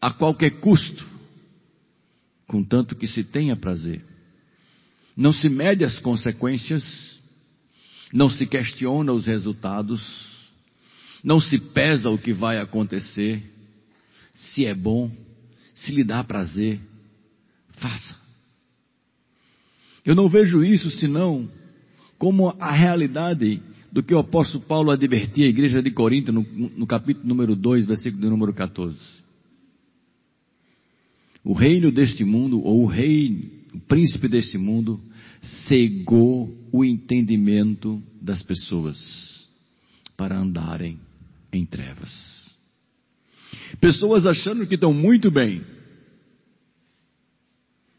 a 0.00 0.10
qualquer 0.10 0.60
custo, 0.60 1.06
contanto 2.46 2.96
que 2.96 3.06
se 3.06 3.22
tenha 3.22 3.54
prazer. 3.56 4.04
Não 5.16 5.32
se 5.32 5.48
mede 5.48 5.84
as 5.84 5.98
consequências, 5.98 7.20
não 8.12 8.30
se 8.30 8.46
questiona 8.46 9.12
os 9.12 9.26
resultados, 9.26 10.02
não 11.22 11.40
se 11.40 11.58
pesa 11.58 12.08
o 12.08 12.18
que 12.18 12.32
vai 12.32 12.58
acontecer, 12.58 13.42
se 14.34 14.64
é 14.64 14.74
bom, 14.74 15.10
se 15.74 15.92
lhe 15.92 16.02
dá 16.02 16.24
prazer, 16.24 16.80
faça. 17.72 18.18
Eu 20.04 20.14
não 20.14 20.28
vejo 20.28 20.64
isso 20.64 20.90
senão 20.90 21.48
como 22.20 22.54
a 22.60 22.70
realidade 22.70 23.62
do 23.90 24.02
que 24.02 24.14
o 24.14 24.18
apóstolo 24.18 24.62
Paulo 24.62 24.90
advertia 24.90 25.46
a 25.46 25.48
igreja 25.48 25.82
de 25.82 25.90
Corinto 25.90 26.30
no, 26.30 26.42
no 26.42 26.86
capítulo 26.86 27.26
número 27.26 27.56
2, 27.56 27.86
versículo 27.86 28.28
número 28.28 28.52
14. 28.52 28.94
O 31.42 31.54
reino 31.54 31.90
deste 31.90 32.22
mundo, 32.22 32.60
ou 32.62 32.82
o 32.82 32.86
rei, 32.86 33.64
o 33.72 33.80
príncipe 33.80 34.28
deste 34.28 34.58
mundo, 34.58 35.00
cegou 35.66 36.54
o 36.70 36.84
entendimento 36.84 38.02
das 38.20 38.42
pessoas 38.42 39.48
para 40.14 40.38
andarem 40.38 41.00
em 41.50 41.64
trevas. 41.64 42.54
Pessoas 43.80 44.26
achando 44.26 44.66
que 44.66 44.74
estão 44.74 44.92
muito 44.92 45.30
bem, 45.30 45.62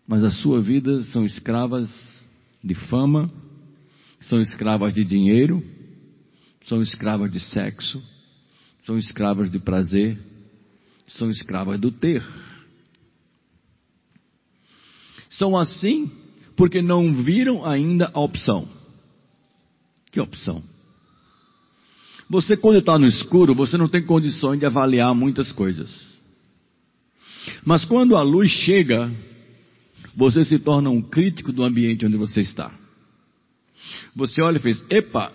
mas 0.07 0.23
a 0.23 0.29
sua 0.29 0.61
vida 0.61 1.01
são 1.05 1.25
escravas 1.25 1.89
de 2.63 2.75
fama, 2.75 3.40
são 4.21 4.39
escravas 4.39 4.93
de 4.93 5.03
dinheiro, 5.03 5.63
são 6.61 6.81
escravas 6.81 7.31
de 7.31 7.39
sexo, 7.39 8.01
são 8.85 8.97
escravas 8.97 9.51
de 9.51 9.59
prazer, 9.59 10.17
são 11.07 11.29
escravas 11.29 11.79
do 11.79 11.91
ter. 11.91 12.23
São 15.29 15.57
assim 15.57 16.11
porque 16.55 16.81
não 16.81 17.23
viram 17.23 17.65
ainda 17.65 18.11
a 18.13 18.19
opção. 18.19 18.67
Que 20.11 20.19
opção? 20.19 20.63
Você, 22.29 22.55
quando 22.55 22.77
está 22.77 22.97
no 22.97 23.07
escuro, 23.07 23.55
você 23.55 23.77
não 23.77 23.87
tem 23.87 24.05
condições 24.05 24.59
de 24.59 24.65
avaliar 24.65 25.13
muitas 25.15 25.51
coisas. 25.51 26.11
Mas 27.65 27.83
quando 27.85 28.15
a 28.15 28.21
luz 28.21 28.51
chega, 28.51 29.11
você 30.15 30.45
se 30.45 30.59
torna 30.59 30.89
um 30.89 31.01
crítico 31.01 31.51
do 31.51 31.63
ambiente 31.63 32.05
onde 32.05 32.17
você 32.17 32.41
está. 32.41 32.80
Você 34.15 34.41
olha 34.41 34.57
e 34.57 34.61
fez: 34.61 34.83
Epa, 34.89 35.31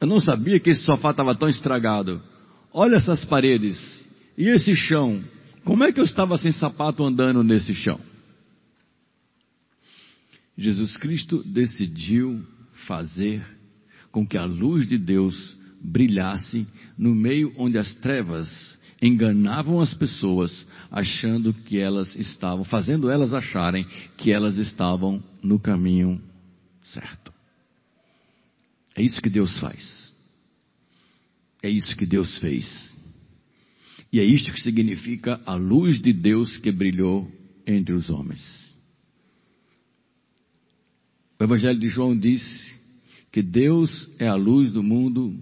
eu 0.00 0.06
não 0.06 0.20
sabia 0.20 0.58
que 0.58 0.70
esse 0.70 0.82
sofá 0.82 1.10
estava 1.10 1.34
tão 1.34 1.48
estragado. 1.48 2.22
Olha 2.72 2.96
essas 2.96 3.24
paredes. 3.24 4.04
E 4.36 4.48
esse 4.48 4.74
chão? 4.74 5.22
Como 5.64 5.84
é 5.84 5.92
que 5.92 6.00
eu 6.00 6.04
estava 6.04 6.36
sem 6.38 6.50
sapato 6.50 7.04
andando 7.04 7.42
nesse 7.44 7.74
chão? 7.74 8.00
Jesus 10.56 10.96
Cristo 10.96 11.42
decidiu 11.44 12.42
fazer 12.86 13.44
com 14.10 14.26
que 14.26 14.36
a 14.36 14.44
luz 14.44 14.88
de 14.88 14.98
Deus 14.98 15.56
brilhasse 15.80 16.66
no 16.96 17.14
meio 17.14 17.52
onde 17.56 17.78
as 17.78 17.94
trevas 17.96 18.48
enganavam 19.00 19.80
as 19.80 19.92
pessoas, 19.92 20.66
achando 20.90 21.52
que 21.52 21.78
elas 21.78 22.14
estavam, 22.14 22.64
fazendo 22.64 23.10
elas 23.10 23.34
acharem 23.34 23.84
que 24.16 24.30
elas 24.30 24.56
estavam 24.56 25.22
no 25.42 25.58
caminho 25.58 26.22
certo. 26.84 27.31
É 28.94 29.02
isso 29.02 29.20
que 29.20 29.30
Deus 29.30 29.58
faz. 29.58 30.12
É 31.62 31.70
isso 31.70 31.96
que 31.96 32.04
Deus 32.04 32.38
fez. 32.38 32.92
E 34.12 34.20
é 34.20 34.24
isso 34.24 34.52
que 34.52 34.60
significa 34.60 35.40
a 35.46 35.54
luz 35.54 36.00
de 36.00 36.12
Deus 36.12 36.56
que 36.58 36.70
brilhou 36.70 37.30
entre 37.66 37.94
os 37.94 38.10
homens. 38.10 38.42
O 41.40 41.44
Evangelho 41.44 41.78
de 41.78 41.88
João 41.88 42.16
diz 42.16 42.42
que 43.30 43.42
Deus 43.42 44.08
é 44.18 44.28
a 44.28 44.34
luz 44.34 44.70
do 44.70 44.82
mundo 44.82 45.34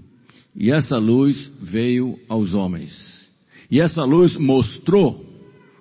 e 0.55 0.71
essa 0.71 0.99
luz 0.99 1.51
veio 1.61 2.19
aos 2.29 2.55
homens. 2.55 3.29
E 3.71 3.81
essa 3.81 4.05
luz 4.05 4.37
mostrou 4.37 5.27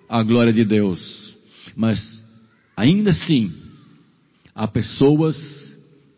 a 0.07 0.23
glória 0.23 0.53
de 0.53 0.65
Deus. 0.65 1.37
Mas 1.75 2.23
ainda 2.75 3.11
assim, 3.11 3.51
há 4.55 4.67
pessoas 4.67 5.37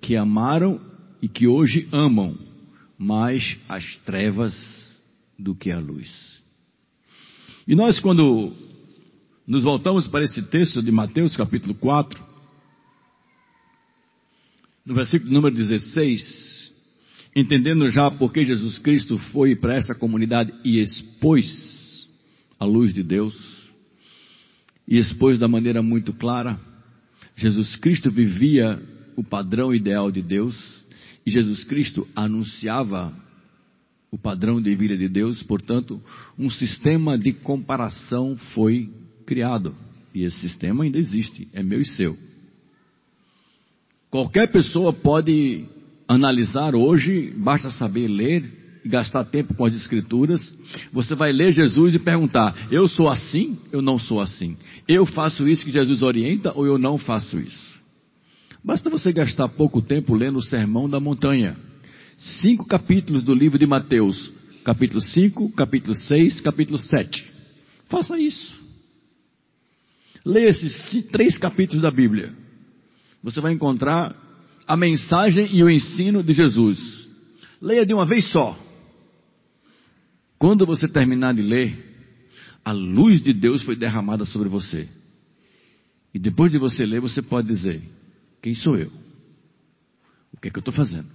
que 0.02 0.16
amaram 0.16 0.80
e 1.22 1.28
que 1.28 1.48
hoje 1.48 1.88
amam 1.92 2.38
mais 2.98 3.58
as 3.68 3.98
trevas 4.06 4.54
do 5.38 5.56
que 5.56 5.72
a 5.72 5.80
luz. 5.80 6.10
E 7.68 7.76
nós, 7.76 8.00
quando 8.00 8.54
nos 9.46 9.64
voltamos 9.64 10.08
para 10.08 10.24
esse 10.24 10.42
texto 10.42 10.82
de 10.82 10.92
Mateus 10.92 11.36
capítulo 11.36 11.76
4, 11.76 12.22
no 14.86 14.96
versículo 14.96 15.32
número 15.32 15.56
16, 15.56 16.72
entendendo 17.36 17.88
já 17.90 18.10
por 18.10 18.32
que 18.34 18.46
Jesus 18.46 18.80
Cristo 18.80 19.18
foi 19.18 19.56
para 19.56 19.76
essa 19.76 19.94
comunidade 19.94 20.54
e 20.64 20.80
expôs 20.80 22.08
a 22.60 22.66
luz 22.66 22.94
de 22.94 23.04
Deus, 23.04 23.36
e 24.88 24.98
expôs 24.98 25.40
da 25.40 25.48
maneira 25.48 25.82
muito 25.82 26.14
clara, 26.14 26.60
Jesus 27.36 27.76
Cristo 27.76 28.12
vivia 28.12 28.82
o 29.16 29.24
padrão 29.24 29.74
ideal 29.74 30.12
de 30.12 30.22
Deus, 30.22 30.81
e 31.26 31.32
Jesus 31.32 31.64
Cristo 31.64 32.08
anunciava 32.16 33.14
o 34.12 34.18
padrão 34.18 34.62
de 34.62 34.76
vida 34.76 34.98
de 34.98 35.08
Deus, 35.08 35.42
portanto, 35.44 36.02
um 36.38 36.50
sistema 36.50 37.18
de 37.18 37.32
comparação 37.32 38.36
foi 38.54 38.90
criado. 39.26 39.74
E 40.14 40.24
esse 40.24 40.40
sistema 40.40 40.84
ainda 40.84 40.98
existe, 40.98 41.48
é 41.54 41.64
meu 41.64 41.82
e 41.82 41.86
seu. 41.86 42.18
Qualquer 44.10 44.52
pessoa 44.52 44.92
pode 44.92 45.66
analisar 46.06 46.76
hoje, 46.76 47.34
basta 47.38 47.72
saber 47.72 48.10
ler 48.10 48.82
e 48.84 48.90
gastar 48.90 49.24
tempo 49.24 49.54
com 49.54 49.64
as 49.64 49.74
escrituras. 49.74 50.42
Você 50.92 51.16
vai 51.16 51.32
ler 51.32 51.54
Jesus 51.54 51.96
e 51.96 52.00
perguntar: 52.00 52.68
eu 52.70 52.90
sou 52.90 53.08
assim? 53.08 53.58
Eu 53.72 53.82
não 53.82 53.98
sou 53.98 54.20
assim. 54.20 54.58
Eu 54.86 55.06
faço 55.06 55.48
isso 55.48 55.64
que 55.64 55.72
Jesus 55.72 56.02
orienta 56.02 56.52
ou 56.54 56.66
eu 56.66 56.78
não 56.78 56.98
faço 56.98 57.40
isso? 57.40 57.71
Basta 58.64 58.90
você 58.92 59.12
gastar 59.12 59.50
pouco 59.50 59.82
tempo 59.82 60.14
lendo 60.14 60.38
o 60.38 60.44
Sermão 60.44 60.88
da 60.88 61.00
Montanha. 61.00 61.58
Cinco 62.18 62.68
capítulos 62.68 63.24
do 63.24 63.34
livro 63.34 63.58
de 63.58 63.66
Mateus. 63.66 64.32
Capítulo 64.64 65.02
5, 65.02 65.50
capítulo 65.54 65.96
6, 65.96 66.42
capítulo 66.42 66.78
7. 66.78 67.26
Faça 67.90 68.20
isso. 68.20 68.62
Leia 70.24 70.50
esses 70.50 71.08
três 71.08 71.40
capítulos 71.40 71.82
da 71.82 71.90
Bíblia. 71.90 72.36
Você 73.24 73.42
vai 73.42 73.52
encontrar 73.52 74.16
a 74.68 74.78
mensagem 74.78 75.48
e 75.52 75.64
o 75.64 75.70
ensino 75.70 76.22
de 76.22 76.32
Jesus. 76.32 76.80
Leia 77.60 77.84
de 77.84 77.96
uma 77.96 78.06
vez 78.06 78.26
só. 78.32 78.58
Quando 80.38 80.68
você 80.68 80.88
terminar 80.88 81.34
de 81.34 81.42
ler, 81.42 81.76
a 82.64 82.72
luz 82.72 83.24
de 83.24 83.34
Deus 83.34 83.64
foi 83.64 83.76
derramada 83.76 84.24
sobre 84.24 84.48
você. 84.48 84.88
E 86.14 86.20
depois 86.20 86.52
de 86.52 86.60
você 86.60 86.86
ler, 86.86 87.02
você 87.02 87.24
pode 87.24 87.48
dizer: 87.48 87.82
quem 88.42 88.56
sou 88.56 88.78
eu? 88.78 88.92
O 90.34 90.38
que 90.40 90.48
é 90.48 90.52
que 90.52 90.58
eu 90.58 90.62
estou 90.62 90.74
fazendo? 90.74 91.08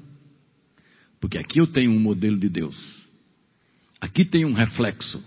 Porque 1.20 1.38
aqui 1.38 1.60
eu 1.60 1.66
tenho 1.66 1.90
um 1.90 1.98
modelo 1.98 2.38
de 2.38 2.48
Deus. 2.48 2.76
Aqui 4.00 4.24
tem 4.24 4.44
um 4.44 4.52
reflexo 4.52 5.22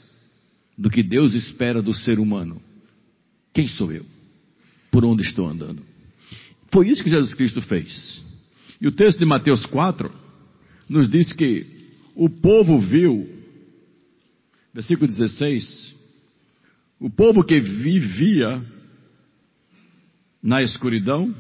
do 0.78 0.90
que 0.90 1.04
Deus 1.04 1.34
espera 1.34 1.82
do 1.82 1.94
ser 1.94 2.20
humano. 2.20 2.62
Quem 3.54 3.68
sou 3.68 3.92
eu? 3.92 4.06
Por 4.92 5.04
onde 5.04 5.24
estou 5.24 5.48
andando? 5.48 5.84
Foi 6.72 6.88
isso 6.88 7.04
que 7.04 7.10
Jesus 7.10 7.34
Cristo 7.34 7.62
fez. 7.62 8.24
E 8.80 8.88
o 8.88 8.92
texto 8.92 9.20
de 9.20 9.26
Mateus 9.26 9.66
4 9.66 10.10
nos 10.88 11.10
diz 11.10 11.34
que 11.34 11.66
o 12.16 12.30
povo 12.30 12.80
viu, 12.80 13.28
versículo 14.74 15.08
16, 15.08 15.96
o 17.00 17.10
povo 17.10 17.44
que 17.44 17.60
vivia 17.60 18.64
na 20.42 20.62
escuridão 20.62 21.36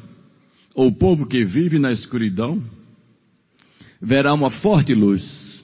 ou 0.79 0.87
o 0.87 0.95
povo 0.95 1.25
que 1.25 1.43
vive 1.43 1.77
na 1.77 1.91
escuridão, 1.91 2.63
verá 4.01 4.33
uma 4.33 4.49
forte 4.49 4.93
luz. 4.93 5.61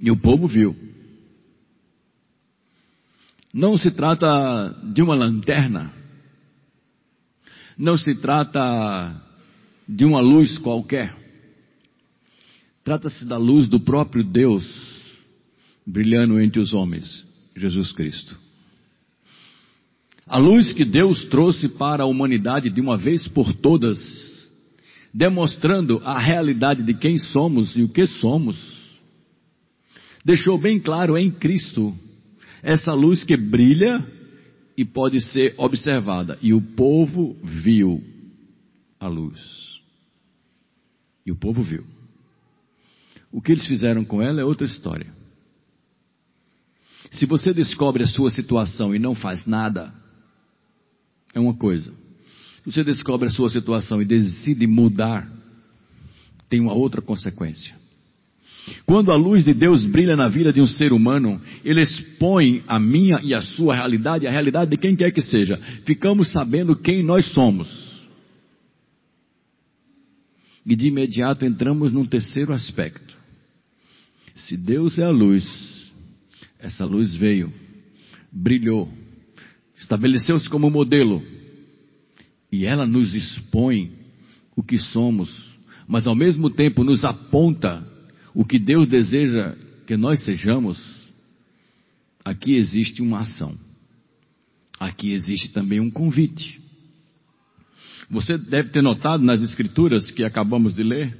E 0.00 0.10
o 0.10 0.16
povo 0.16 0.46
viu. 0.46 0.74
Não 3.52 3.76
se 3.76 3.90
trata 3.90 4.74
de 4.94 5.02
uma 5.02 5.14
lanterna, 5.14 5.92
não 7.76 7.98
se 7.98 8.14
trata 8.14 9.22
de 9.86 10.06
uma 10.06 10.22
luz 10.22 10.56
qualquer. 10.56 11.14
Trata-se 12.82 13.26
da 13.26 13.36
luz 13.36 13.68
do 13.68 13.78
próprio 13.78 14.24
Deus 14.24 14.64
brilhando 15.86 16.40
entre 16.40 16.60
os 16.60 16.72
homens, 16.72 17.28
Jesus 17.54 17.92
Cristo. 17.92 18.34
A 20.32 20.38
luz 20.38 20.72
que 20.72 20.82
Deus 20.82 21.26
trouxe 21.26 21.68
para 21.68 22.04
a 22.04 22.06
humanidade 22.06 22.70
de 22.70 22.80
uma 22.80 22.96
vez 22.96 23.28
por 23.28 23.52
todas, 23.52 23.98
demonstrando 25.12 26.00
a 26.02 26.18
realidade 26.18 26.82
de 26.82 26.94
quem 26.94 27.18
somos 27.18 27.76
e 27.76 27.82
o 27.82 27.88
que 27.90 28.06
somos, 28.06 28.56
deixou 30.24 30.56
bem 30.56 30.80
claro 30.80 31.18
em 31.18 31.30
Cristo 31.30 31.94
essa 32.62 32.94
luz 32.94 33.22
que 33.24 33.36
brilha 33.36 34.02
e 34.74 34.86
pode 34.86 35.20
ser 35.20 35.54
observada. 35.58 36.38
E 36.40 36.54
o 36.54 36.62
povo 36.62 37.36
viu 37.44 38.02
a 38.98 39.08
luz. 39.08 39.38
E 41.26 41.30
o 41.30 41.36
povo 41.36 41.62
viu. 41.62 41.84
O 43.30 43.42
que 43.42 43.52
eles 43.52 43.66
fizeram 43.66 44.02
com 44.02 44.22
ela 44.22 44.40
é 44.40 44.44
outra 44.46 44.66
história. 44.66 45.12
Se 47.10 47.26
você 47.26 47.52
descobre 47.52 48.02
a 48.02 48.06
sua 48.06 48.30
situação 48.30 48.94
e 48.94 48.98
não 48.98 49.14
faz 49.14 49.44
nada, 49.44 50.00
é 51.34 51.40
uma 51.40 51.54
coisa. 51.54 51.92
Você 52.64 52.84
descobre 52.84 53.28
a 53.28 53.30
sua 53.30 53.50
situação 53.50 54.00
e 54.00 54.04
decide 54.04 54.66
mudar, 54.66 55.30
tem 56.48 56.60
uma 56.60 56.72
outra 56.72 57.02
consequência. 57.02 57.74
Quando 58.86 59.10
a 59.10 59.16
luz 59.16 59.44
de 59.44 59.52
Deus 59.52 59.84
brilha 59.84 60.14
na 60.14 60.28
vida 60.28 60.52
de 60.52 60.60
um 60.60 60.66
ser 60.66 60.92
humano, 60.92 61.40
ele 61.64 61.80
expõe 61.80 62.62
a 62.68 62.78
minha 62.78 63.20
e 63.22 63.34
a 63.34 63.40
sua 63.40 63.74
realidade, 63.74 64.26
a 64.26 64.30
realidade 64.30 64.70
de 64.70 64.76
quem 64.76 64.94
quer 64.94 65.10
que 65.10 65.22
seja. 65.22 65.56
Ficamos 65.84 66.30
sabendo 66.30 66.76
quem 66.76 67.02
nós 67.02 67.26
somos. 67.32 67.68
E 70.64 70.76
de 70.76 70.86
imediato 70.86 71.44
entramos 71.44 71.92
num 71.92 72.06
terceiro 72.06 72.52
aspecto. 72.52 73.16
Se 74.36 74.56
Deus 74.56 74.96
é 74.98 75.04
a 75.04 75.10
luz, 75.10 75.90
essa 76.60 76.84
luz 76.84 77.16
veio, 77.16 77.52
brilhou, 78.30 78.88
estabeleceu-se 79.82 80.48
como 80.48 80.70
modelo, 80.70 81.22
e 82.50 82.64
ela 82.64 82.86
nos 82.86 83.14
expõe 83.14 83.90
o 84.54 84.62
que 84.62 84.78
somos, 84.78 85.28
mas 85.88 86.06
ao 86.06 86.14
mesmo 86.14 86.48
tempo 86.48 86.84
nos 86.84 87.04
aponta 87.04 87.84
o 88.32 88.44
que 88.44 88.58
Deus 88.58 88.88
deseja 88.88 89.56
que 89.86 89.96
nós 89.96 90.24
sejamos, 90.24 90.80
aqui 92.24 92.54
existe 92.54 93.02
uma 93.02 93.20
ação. 93.20 93.54
Aqui 94.78 95.12
existe 95.12 95.52
também 95.52 95.80
um 95.80 95.90
convite. 95.90 96.60
Você 98.10 98.38
deve 98.38 98.70
ter 98.70 98.82
notado 98.82 99.24
nas 99.24 99.40
escrituras 99.42 100.10
que 100.10 100.22
acabamos 100.22 100.76
de 100.76 100.82
ler, 100.82 101.16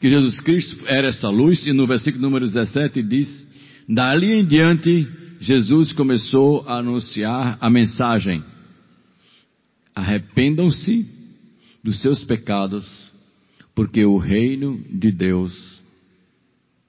que 0.00 0.10
Jesus 0.10 0.40
Cristo 0.40 0.84
era 0.86 1.08
essa 1.08 1.28
luz, 1.28 1.66
e 1.66 1.72
no 1.72 1.86
versículo 1.86 2.22
número 2.22 2.46
17 2.46 3.02
diz: 3.02 3.48
Dali 3.88 4.34
em 4.34 4.44
diante, 4.44 5.08
Jesus 5.40 5.92
começou 5.92 6.64
a 6.66 6.78
anunciar 6.78 7.58
a 7.60 7.70
mensagem: 7.70 8.42
Arrependam-se 9.94 11.06
dos 11.82 12.00
seus 12.00 12.24
pecados, 12.24 12.86
porque 13.74 14.04
o 14.04 14.18
reino 14.18 14.82
de 14.90 15.12
Deus 15.12 15.80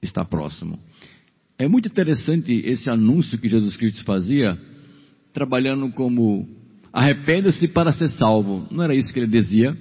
está 0.02 0.24
próximo. 0.24 0.78
É 1.58 1.66
muito 1.66 1.88
interessante 1.88 2.52
esse 2.64 2.88
anúncio 2.88 3.38
que 3.38 3.48
Jesus 3.48 3.76
Cristo 3.76 4.04
fazia, 4.04 4.58
trabalhando 5.32 5.90
como 5.90 6.48
arrependa-se 6.92 7.68
para 7.68 7.92
ser 7.92 8.08
salvo. 8.10 8.66
Não 8.70 8.82
era 8.82 8.94
isso 8.94 9.12
que 9.12 9.18
ele 9.18 9.26
dizia? 9.26 9.76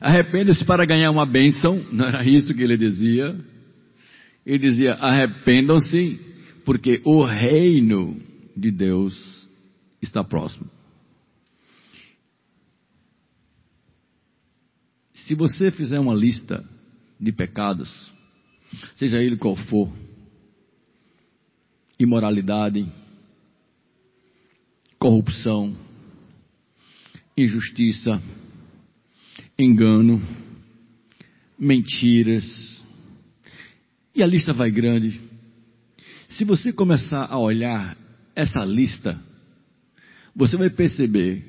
Arrependa-se 0.00 0.64
para 0.64 0.84
ganhar 0.84 1.10
uma 1.10 1.26
bênção. 1.26 1.84
Não 1.92 2.06
era 2.06 2.28
isso 2.28 2.54
que 2.54 2.62
ele 2.62 2.76
dizia? 2.76 3.36
Ele 4.44 4.58
dizia: 4.58 4.94
arrependam-se, 4.94 6.20
porque 6.64 7.00
o 7.04 7.24
reino 7.24 8.20
de 8.56 8.70
Deus 8.70 9.48
está 10.00 10.22
próximo. 10.22 10.70
Se 15.14 15.34
você 15.34 15.70
fizer 15.70 15.98
uma 16.00 16.14
lista 16.14 16.64
de 17.18 17.32
pecados, 17.32 18.12
seja 18.96 19.22
ele 19.22 19.36
qual 19.36 19.54
for, 19.54 19.90
imoralidade, 21.98 22.86
corrupção, 24.98 25.76
injustiça, 27.36 28.20
engano, 29.58 30.20
mentiras, 31.58 32.72
e 34.14 34.22
a 34.22 34.26
lista 34.26 34.52
vai 34.52 34.70
grande. 34.70 35.31
Se 36.32 36.44
você 36.44 36.72
começar 36.72 37.26
a 37.30 37.38
olhar 37.38 37.94
essa 38.34 38.64
lista, 38.64 39.20
você 40.34 40.56
vai 40.56 40.70
perceber 40.70 41.44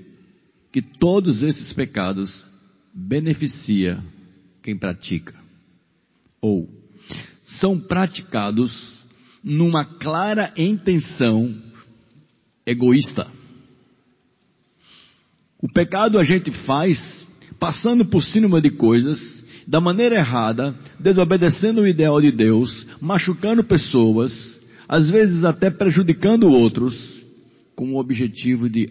que 0.73 0.81
todos 0.81 1.41
esses 1.41 1.71
pecados 1.71 2.45
beneficia 2.93 4.03
quem 4.61 4.77
pratica 4.77 5.33
ou 6.41 6.69
são 7.45 7.79
praticados 7.79 9.01
numa 9.41 9.85
clara 9.85 10.53
intenção 10.57 11.55
egoísta. 12.65 13.25
O 15.61 15.71
pecado 15.71 16.19
a 16.19 16.25
gente 16.25 16.51
faz 16.65 17.25
passando 17.57 18.05
por 18.05 18.21
cima 18.21 18.59
de 18.59 18.71
coisas, 18.71 19.41
da 19.65 19.79
maneira 19.79 20.17
errada, 20.17 20.75
desobedecendo 20.99 21.81
o 21.81 21.87
ideal 21.87 22.19
de 22.19 22.33
Deus, 22.33 22.85
machucando 22.99 23.63
pessoas, 23.63 24.52
às 24.87 25.09
vezes 25.09 25.43
até 25.43 25.69
prejudicando 25.69 26.49
outros, 26.49 26.93
com 27.75 27.93
o 27.93 27.99
objetivo 27.99 28.69
de 28.69 28.89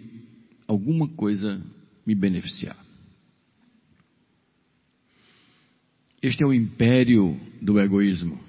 alguma 0.67 1.07
coisa 1.07 1.61
me 2.05 2.13
beneficiar. 2.13 2.77
Este 6.21 6.43
é 6.43 6.47
o 6.47 6.53
império 6.53 7.37
do 7.61 7.79
egoísmo. 7.79 8.39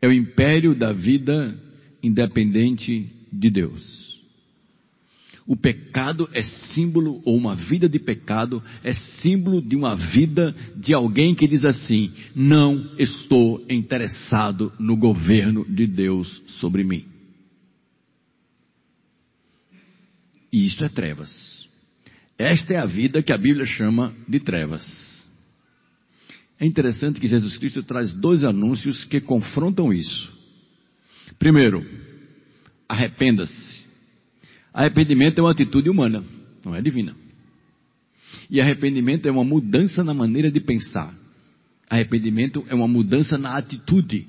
É 0.00 0.08
o 0.08 0.12
império 0.12 0.74
da 0.74 0.92
vida 0.92 1.56
independente 2.02 3.08
de 3.32 3.48
Deus. 3.50 4.01
O 5.46 5.56
pecado 5.56 6.28
é 6.32 6.42
símbolo, 6.42 7.20
ou 7.24 7.36
uma 7.36 7.54
vida 7.54 7.88
de 7.88 7.98
pecado, 7.98 8.62
é 8.84 8.92
símbolo 8.92 9.60
de 9.60 9.74
uma 9.74 9.96
vida 9.96 10.54
de 10.76 10.94
alguém 10.94 11.34
que 11.34 11.48
diz 11.48 11.64
assim: 11.64 12.12
não 12.34 12.94
estou 12.98 13.64
interessado 13.68 14.72
no 14.78 14.96
governo 14.96 15.64
de 15.68 15.86
Deus 15.86 16.42
sobre 16.60 16.84
mim. 16.84 17.04
E 20.52 20.66
isto 20.66 20.84
é 20.84 20.88
trevas. 20.88 21.66
Esta 22.38 22.74
é 22.74 22.78
a 22.78 22.86
vida 22.86 23.22
que 23.22 23.32
a 23.32 23.38
Bíblia 23.38 23.66
chama 23.66 24.14
de 24.28 24.38
trevas. 24.38 24.84
É 26.60 26.66
interessante 26.66 27.18
que 27.18 27.26
Jesus 27.26 27.56
Cristo 27.56 27.82
traz 27.82 28.12
dois 28.14 28.44
anúncios 28.44 29.04
que 29.04 29.20
confrontam 29.20 29.92
isso. 29.92 30.32
Primeiro, 31.38 31.84
arrependa-se. 32.88 33.82
Arrependimento 34.72 35.38
é 35.38 35.42
uma 35.42 35.50
atitude 35.50 35.90
humana, 35.90 36.24
não 36.64 36.74
é 36.74 36.80
divina. 36.80 37.14
E 38.48 38.60
arrependimento 38.60 39.26
é 39.26 39.30
uma 39.30 39.44
mudança 39.44 40.02
na 40.02 40.14
maneira 40.14 40.50
de 40.50 40.60
pensar. 40.60 41.14
Arrependimento 41.88 42.64
é 42.68 42.74
uma 42.74 42.88
mudança 42.88 43.36
na 43.36 43.56
atitude. 43.56 44.26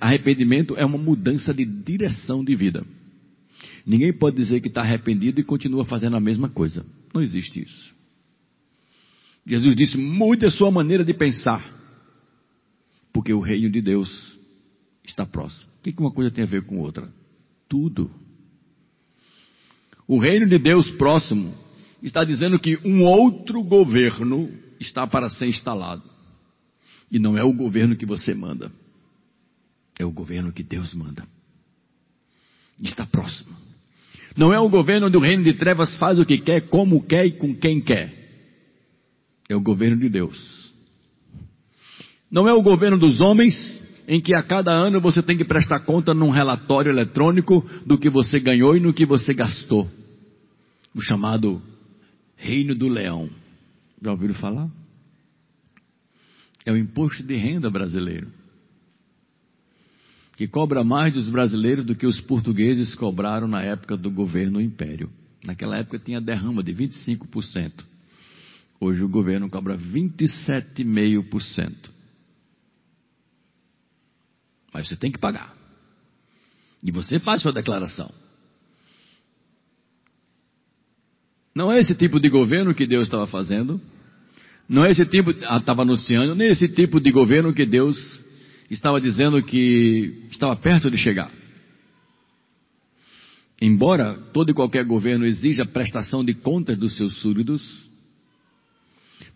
Arrependimento 0.00 0.76
é 0.76 0.84
uma 0.84 0.98
mudança 0.98 1.54
de 1.54 1.64
direção 1.64 2.44
de 2.44 2.54
vida. 2.54 2.84
Ninguém 3.86 4.12
pode 4.12 4.36
dizer 4.36 4.60
que 4.60 4.68
está 4.68 4.82
arrependido 4.82 5.40
e 5.40 5.44
continua 5.44 5.84
fazendo 5.84 6.16
a 6.16 6.20
mesma 6.20 6.48
coisa. 6.48 6.84
Não 7.12 7.22
existe 7.22 7.62
isso. 7.62 7.94
Jesus 9.46 9.76
disse: 9.76 9.96
mude 9.96 10.46
a 10.46 10.50
sua 10.50 10.70
maneira 10.70 11.04
de 11.04 11.12
pensar, 11.12 11.62
porque 13.12 13.32
o 13.32 13.40
reino 13.40 13.70
de 13.70 13.80
Deus 13.80 14.38
está 15.04 15.26
próximo. 15.26 15.64
O 15.78 15.82
que 15.82 15.94
uma 16.00 16.12
coisa 16.12 16.30
tem 16.30 16.44
a 16.44 16.46
ver 16.46 16.62
com 16.62 16.78
outra? 16.78 17.12
Tudo. 17.68 18.10
O 20.06 20.18
reino 20.18 20.46
de 20.46 20.58
Deus 20.58 20.88
próximo 20.90 21.54
está 22.02 22.24
dizendo 22.24 22.58
que 22.58 22.78
um 22.84 23.02
outro 23.04 23.62
governo 23.62 24.50
está 24.78 25.06
para 25.06 25.30
ser 25.30 25.46
instalado. 25.46 26.02
E 27.10 27.18
não 27.18 27.38
é 27.38 27.44
o 27.44 27.52
governo 27.52 27.96
que 27.96 28.04
você 28.04 28.34
manda, 28.34 28.70
é 29.98 30.04
o 30.04 30.10
governo 30.10 30.52
que 30.52 30.62
Deus 30.62 30.92
manda. 30.94 31.26
Está 32.82 33.06
próximo. 33.06 33.54
Não 34.36 34.52
é 34.52 34.58
o 34.58 34.68
governo 34.68 35.06
onde 35.06 35.16
o 35.16 35.20
reino 35.20 35.44
de 35.44 35.54
trevas 35.54 35.96
faz 35.96 36.18
o 36.18 36.26
que 36.26 36.38
quer, 36.38 36.68
como 36.68 37.02
quer 37.04 37.26
e 37.26 37.32
com 37.32 37.54
quem 37.54 37.80
quer. 37.80 38.12
É 39.48 39.54
o 39.54 39.60
governo 39.60 39.98
de 39.98 40.08
Deus. 40.08 40.72
Não 42.30 42.48
é 42.48 42.52
o 42.52 42.62
governo 42.62 42.98
dos 42.98 43.20
homens, 43.20 43.54
em 44.06 44.20
que 44.20 44.34
a 44.34 44.42
cada 44.42 44.72
ano 44.72 45.00
você 45.00 45.22
tem 45.22 45.36
que 45.36 45.44
prestar 45.44 45.80
conta 45.80 46.12
num 46.12 46.30
relatório 46.30 46.90
eletrônico 46.90 47.68
do 47.86 47.98
que 47.98 48.10
você 48.10 48.38
ganhou 48.38 48.76
e 48.76 48.80
no 48.80 48.92
que 48.92 49.06
você 49.06 49.32
gastou. 49.32 49.90
O 50.94 51.00
chamado 51.00 51.62
Reino 52.36 52.74
do 52.74 52.88
Leão. 52.88 53.30
Já 54.02 54.10
ouviram 54.10 54.34
falar? 54.34 54.68
É 56.66 56.72
o 56.72 56.76
imposto 56.76 57.22
de 57.22 57.34
renda 57.34 57.70
brasileiro. 57.70 58.28
Que 60.36 60.48
cobra 60.48 60.82
mais 60.82 61.12
dos 61.12 61.28
brasileiros 61.28 61.86
do 61.86 61.94
que 61.94 62.06
os 62.06 62.20
portugueses 62.20 62.94
cobraram 62.94 63.46
na 63.46 63.62
época 63.62 63.96
do 63.96 64.10
governo 64.10 64.60
império. 64.60 65.08
Naquela 65.44 65.78
época 65.78 65.98
tinha 65.98 66.20
derrama 66.20 66.62
de 66.62 66.74
25%. 66.74 67.84
Hoje 68.80 69.02
o 69.02 69.08
governo 69.08 69.48
cobra 69.48 69.78
27,5%. 69.78 71.93
Mas 74.74 74.88
você 74.88 74.96
tem 74.96 75.12
que 75.12 75.18
pagar. 75.18 75.54
E 76.82 76.90
você 76.90 77.20
faz 77.20 77.40
sua 77.40 77.52
declaração. 77.52 78.12
Não 81.54 81.70
é 81.70 81.78
esse 81.78 81.94
tipo 81.94 82.18
de 82.18 82.28
governo 82.28 82.74
que 82.74 82.84
Deus 82.84 83.04
estava 83.04 83.28
fazendo. 83.28 83.80
Não 84.68 84.84
é 84.84 84.90
esse 84.90 85.06
tipo, 85.06 85.30
estava 85.30 85.82
ah, 85.82 85.84
anunciando, 85.84 86.34
nem 86.34 86.48
esse 86.48 86.68
tipo 86.68 87.00
de 87.00 87.12
governo 87.12 87.54
que 87.54 87.64
Deus 87.64 87.96
estava 88.68 89.00
dizendo 89.00 89.40
que 89.42 90.26
estava 90.30 90.56
perto 90.56 90.90
de 90.90 90.98
chegar. 90.98 91.30
Embora 93.60 94.18
todo 94.32 94.50
e 94.50 94.54
qualquer 94.54 94.84
governo 94.84 95.24
exija 95.24 95.64
prestação 95.64 96.24
de 96.24 96.34
contas 96.34 96.76
dos 96.76 96.96
seus 96.96 97.16
súditos, 97.18 97.62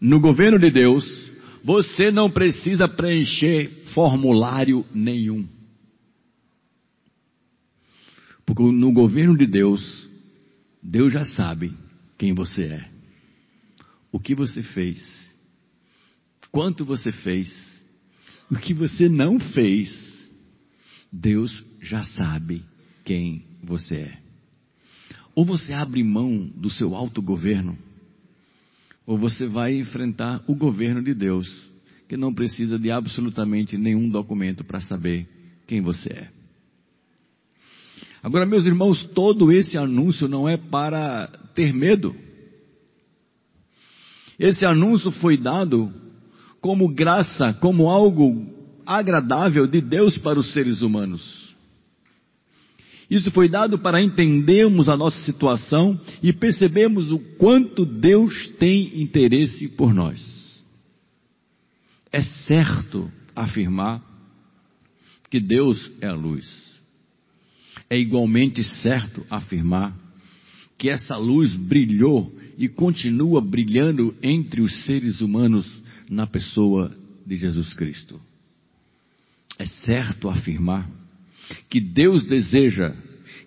no 0.01 0.19
governo 0.19 0.59
de 0.59 0.71
Deus, 0.71 1.28
você 1.65 2.11
não 2.11 2.31
precisa 2.31 2.89
preencher 2.89 3.69
formulário 3.95 4.85
nenhum. 4.95 5.47
Porque 8.47 8.63
no 8.63 8.93
governo 8.93 9.37
de 9.37 9.47
Deus, 9.47 10.09
Deus 10.83 11.13
já 11.13 11.25
sabe 11.25 11.73
quem 12.17 12.33
você 12.33 12.65
é, 12.65 12.91
o 14.11 14.19
que 14.19 14.35
você 14.35 14.63
fez, 14.63 15.31
quanto 16.51 16.85
você 16.85 17.13
fez, 17.13 17.79
o 18.51 18.57
que 18.57 18.73
você 18.73 19.09
não 19.09 19.39
fez. 19.39 20.09
Deus 21.11 21.65
já 21.81 22.03
sabe 22.03 22.63
quem 23.05 23.43
você 23.63 23.97
é. 23.97 24.19
Ou 25.35 25.45
você 25.45 25.73
abre 25.73 26.03
mão 26.03 26.51
do 26.55 26.69
seu 26.69 26.95
autogoverno, 26.95 27.79
ou 29.09 29.17
você 29.17 29.47
vai 29.47 29.75
enfrentar 29.75 30.45
o 30.47 30.55
governo 30.55 31.03
de 31.03 31.15
Deus, 31.15 31.49
que 32.07 32.15
não 32.15 32.35
precisa 32.35 32.79
de 32.79 32.91
absolutamente 32.91 33.79
nenhum 33.79 34.07
documento 34.07 34.63
para 34.63 34.83
saber 34.83 35.27
quem 35.67 35.81
você 35.81 36.11
é. 36.11 36.29
Agora, 38.23 38.45
meus 38.45 38.67
irmãos, 38.67 39.03
todo 39.15 39.51
esse 39.51 39.79
anúncio 39.79 40.29
não 40.29 40.47
é 40.47 40.59
para 40.59 41.27
ter 41.55 41.73
medo. 41.73 42.15
Esse 44.39 44.67
anúncio 44.67 45.11
foi 45.11 45.39
dado 45.39 45.91
como 46.61 46.87
graça, 46.87 47.55
como 47.55 47.89
algo 47.89 48.47
agradável 48.85 49.67
de 49.67 49.81
Deus 49.81 50.19
para 50.19 50.39
os 50.39 50.53
seres 50.53 50.83
humanos. 50.83 51.48
Isso 53.11 53.31
foi 53.31 53.49
dado 53.49 53.79
para 53.79 54.03
entendermos 54.03 54.89
a 54.89 54.97
nossa 54.97 55.21
situação 55.25 55.99
e 56.23 56.33
percebermos 56.33 57.11
o 57.11 57.19
quanto 57.39 57.87
Deus 57.87 58.49
tem 58.59 59.01
interesse 59.01 59.69
por 59.69 59.95
nós. 59.95 60.63
É 62.13 62.23
certo 62.23 63.11
afirmar 63.35 64.03
que 65.31 65.41
Deus 65.41 65.91
é 66.01 66.07
a 66.09 66.15
luz 66.15 66.69
é 67.91 67.99
igualmente 67.99 68.63
certo 68.63 69.25
afirmar 69.31 69.97
que 70.77 70.89
essa 70.89 71.17
luz 71.17 71.55
brilhou 71.55 72.33
e 72.57 72.69
continua 72.69 73.41
brilhando 73.41 74.15
entre 74.23 74.61
os 74.61 74.85
seres 74.85 75.21
humanos 75.21 75.67
na 76.09 76.27
pessoa 76.27 76.95
de 77.27 77.37
Jesus 77.37 77.73
Cristo. 77.75 78.21
É 79.59 79.67
certo 79.67 80.29
afirmar 80.29 80.89
que 81.69 81.81
Deus 81.81 82.23
deseja 82.25 82.95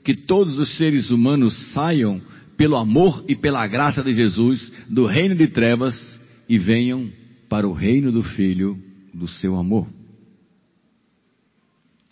que 0.03 0.15
todos 0.15 0.57
os 0.57 0.77
seres 0.77 1.09
humanos 1.09 1.53
saiam 1.73 2.21
pelo 2.57 2.75
amor 2.75 3.23
e 3.27 3.35
pela 3.35 3.65
graça 3.67 4.03
de 4.03 4.13
Jesus 4.13 4.71
do 4.89 5.05
reino 5.05 5.35
de 5.35 5.47
trevas 5.47 6.19
e 6.47 6.57
venham 6.57 7.09
para 7.49 7.67
o 7.67 7.73
reino 7.73 8.11
do 8.11 8.23
Filho 8.23 8.77
do 9.13 9.27
seu 9.27 9.55
amor. 9.55 9.87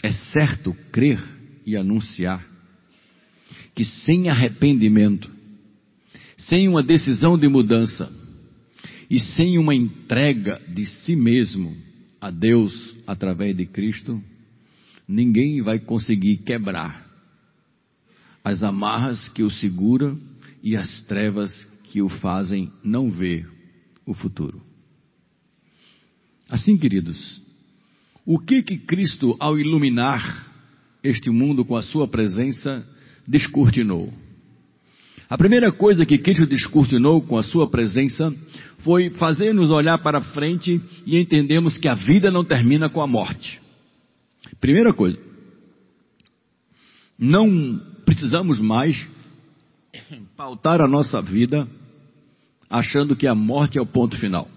É 0.02 0.12
certo 0.12 0.76
crer 0.92 1.20
e 1.66 1.76
anunciar 1.76 2.46
que 3.76 3.86
sem 3.86 4.30
arrependimento, 4.30 5.32
sem 6.38 6.68
uma 6.68 6.84
decisão 6.84 7.38
de 7.38 7.48
mudança 7.48 8.12
e 9.10 9.20
sem 9.20 9.58
uma 9.58 9.74
entrega 9.74 10.60
de 10.68 10.86
si 10.86 11.16
mesmo 11.16 11.76
a 12.20 12.30
Deus 12.30 12.96
através 13.08 13.56
de 13.56 13.66
Cristo, 13.66 14.22
ninguém 15.10 15.60
vai 15.64 15.80
conseguir 15.80 16.38
quebrar 16.38 17.04
as 18.44 18.64
amarras 18.64 19.28
que 19.30 19.42
o 19.42 19.50
seguram 19.50 20.20
e 20.62 20.76
as 20.76 21.02
trevas 21.04 21.52
que 21.86 22.00
o 22.00 22.08
fazem 22.08 22.72
não 22.84 23.10
ver 23.10 23.50
o 24.06 24.14
futuro. 24.14 24.62
Assim, 26.48 26.78
queridos, 26.78 27.42
o 28.24 28.38
que 28.38 28.62
que 28.62 28.78
Cristo, 28.78 29.36
ao 29.40 29.60
iluminar 29.60 30.48
este 31.04 31.32
mundo 31.32 31.66
com 31.66 31.76
a 31.76 31.82
sua 31.82 32.08
presença, 32.08 32.88
descortinou. 33.28 34.14
A 35.28 35.38
primeira 35.38 35.72
coisa 35.72 36.06
que 36.06 36.18
Cristo 36.20 36.46
descortinou 36.46 37.22
com 37.22 37.38
a 37.38 37.44
sua 37.44 37.68
presença 37.70 38.34
foi 38.80 39.10
fazer-nos 39.12 39.72
olhar 39.72 39.98
para 40.00 40.22
frente 40.22 40.80
e 41.06 41.18
entendermos 41.18 41.78
que 41.78 41.88
a 41.88 41.96
vida 41.96 42.30
não 42.30 42.44
termina 42.44 42.90
com 42.90 43.02
a 43.02 43.08
morte. 43.08 43.60
Primeira 44.60 44.94
coisa. 44.94 45.20
Não 47.18 47.80
precisamos 48.06 48.60
mais 48.60 49.08
pautar 50.36 50.82
a 50.82 50.88
nossa 50.88 51.22
vida 51.22 51.68
achando 52.70 53.16
que 53.16 53.28
a 53.28 53.36
morte 53.36 53.78
é 53.78 53.82
o 53.82 53.86
ponto 53.86 54.18
final. 54.18 54.50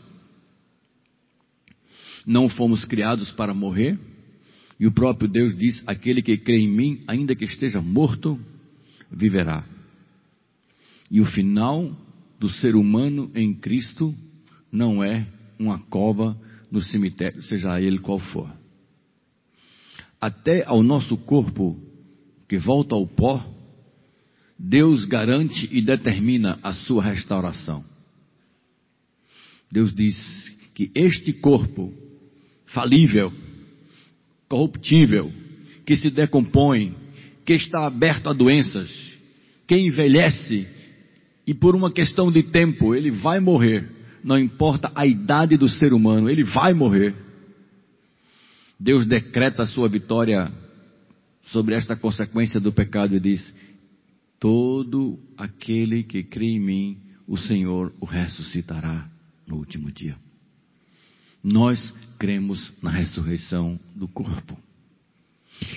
Não 2.26 2.48
fomos 2.48 2.84
criados 2.84 3.32
para 3.32 3.54
morrer, 3.54 3.98
e 4.78 4.86
o 4.86 4.92
próprio 4.92 5.28
Deus 5.28 5.56
diz: 5.56 5.82
aquele 5.86 6.22
que 6.22 6.36
crê 6.36 6.58
em 6.58 6.68
mim, 6.68 7.02
ainda 7.06 7.34
que 7.34 7.44
esteja 7.44 7.80
morto, 7.80 8.38
viverá. 9.10 9.64
E 11.10 11.20
o 11.20 11.26
final 11.26 11.90
do 12.38 12.48
ser 12.48 12.74
humano 12.74 13.30
em 13.34 13.54
Cristo 13.54 14.14
não 14.70 15.02
é 15.02 15.26
uma 15.58 15.78
cova 15.78 16.36
no 16.70 16.80
cemitério, 16.80 17.42
seja 17.42 17.80
ele 17.80 17.98
qual 17.98 18.18
for. 18.18 18.61
Até 20.22 20.64
ao 20.64 20.84
nosso 20.84 21.16
corpo, 21.16 21.76
que 22.48 22.56
volta 22.56 22.94
ao 22.94 23.04
pó, 23.08 23.44
Deus 24.56 25.04
garante 25.04 25.68
e 25.72 25.82
determina 25.82 26.60
a 26.62 26.72
sua 26.72 27.02
restauração. 27.02 27.84
Deus 29.68 29.92
diz 29.92 30.16
que 30.74 30.92
este 30.94 31.32
corpo 31.32 31.92
falível, 32.66 33.32
corruptível, 34.48 35.32
que 35.84 35.96
se 35.96 36.08
decompõe, 36.08 36.94
que 37.44 37.54
está 37.54 37.84
aberto 37.84 38.28
a 38.28 38.32
doenças, 38.32 38.88
que 39.66 39.76
envelhece 39.76 40.68
e 41.44 41.52
por 41.52 41.74
uma 41.74 41.90
questão 41.90 42.30
de 42.30 42.44
tempo 42.44 42.94
ele 42.94 43.10
vai 43.10 43.40
morrer, 43.40 43.90
não 44.22 44.38
importa 44.38 44.92
a 44.94 45.04
idade 45.04 45.56
do 45.56 45.68
ser 45.68 45.92
humano, 45.92 46.30
ele 46.30 46.44
vai 46.44 46.72
morrer. 46.72 47.12
Deus 48.82 49.06
decreta 49.06 49.62
a 49.62 49.66
sua 49.66 49.88
vitória 49.88 50.50
sobre 51.44 51.76
esta 51.76 51.94
consequência 51.94 52.58
do 52.58 52.72
pecado 52.72 53.14
e 53.14 53.20
diz: 53.20 53.54
Todo 54.40 55.20
aquele 55.36 56.02
que 56.02 56.24
crê 56.24 56.46
em 56.46 56.60
mim, 56.60 56.98
o 57.24 57.38
Senhor 57.38 57.94
o 58.00 58.04
ressuscitará 58.04 59.08
no 59.46 59.58
último 59.58 59.92
dia. 59.92 60.16
Nós 61.44 61.94
cremos 62.18 62.72
na 62.82 62.90
ressurreição 62.90 63.78
do 63.94 64.08
corpo. 64.08 64.58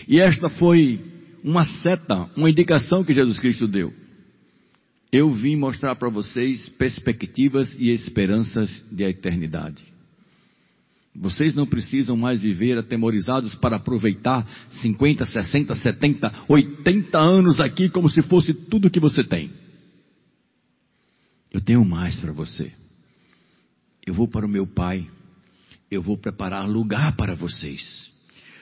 E 0.08 0.20
esta 0.20 0.50
foi 0.50 1.00
uma 1.44 1.63
seta, 1.63 2.28
uma 2.36 2.50
indicação 2.50 3.04
que 3.04 3.13
Jesus 3.13 3.39
Cristo 3.39 3.68
deu. 3.68 3.94
Eu 5.12 5.32
vim 5.32 5.56
mostrar 5.56 5.96
para 5.96 6.10
vocês 6.10 6.70
perspectivas 6.70 7.76
e 7.78 7.91
esperanças 7.91 8.84
de 8.91 9.04
eternidade. 9.04 9.94
Vocês 11.15 11.56
não 11.56 11.65
precisam 11.65 12.17
mais 12.17 12.41
viver 12.41 12.78
atemorizados 12.78 13.56
para 13.56 13.78
aproveitar 13.78 14.45
50, 14.69 15.25
60, 15.25 15.73
70, 15.73 16.34
80 16.47 17.17
anos 17.17 17.62
aqui 17.62 17.89
como 17.89 18.10
se 18.10 18.21
fosse 18.21 18.54
tudo 18.54 18.89
que 18.89 18.99
você 18.99 19.23
tem. 19.23 19.49
Eu 21.51 21.62
tenho 21.62 21.86
mais 21.86 22.19
para 22.19 22.34
você. 22.34 22.71
Eu 24.06 24.13
vou 24.13 24.28
para 24.28 24.45
o 24.45 24.49
meu 24.49 24.67
Pai 24.67 25.08
eu 25.89 26.01
vou 26.01 26.17
preparar 26.17 26.67
lugar 26.67 27.15
para 27.15 27.36
vocês, 27.36 28.12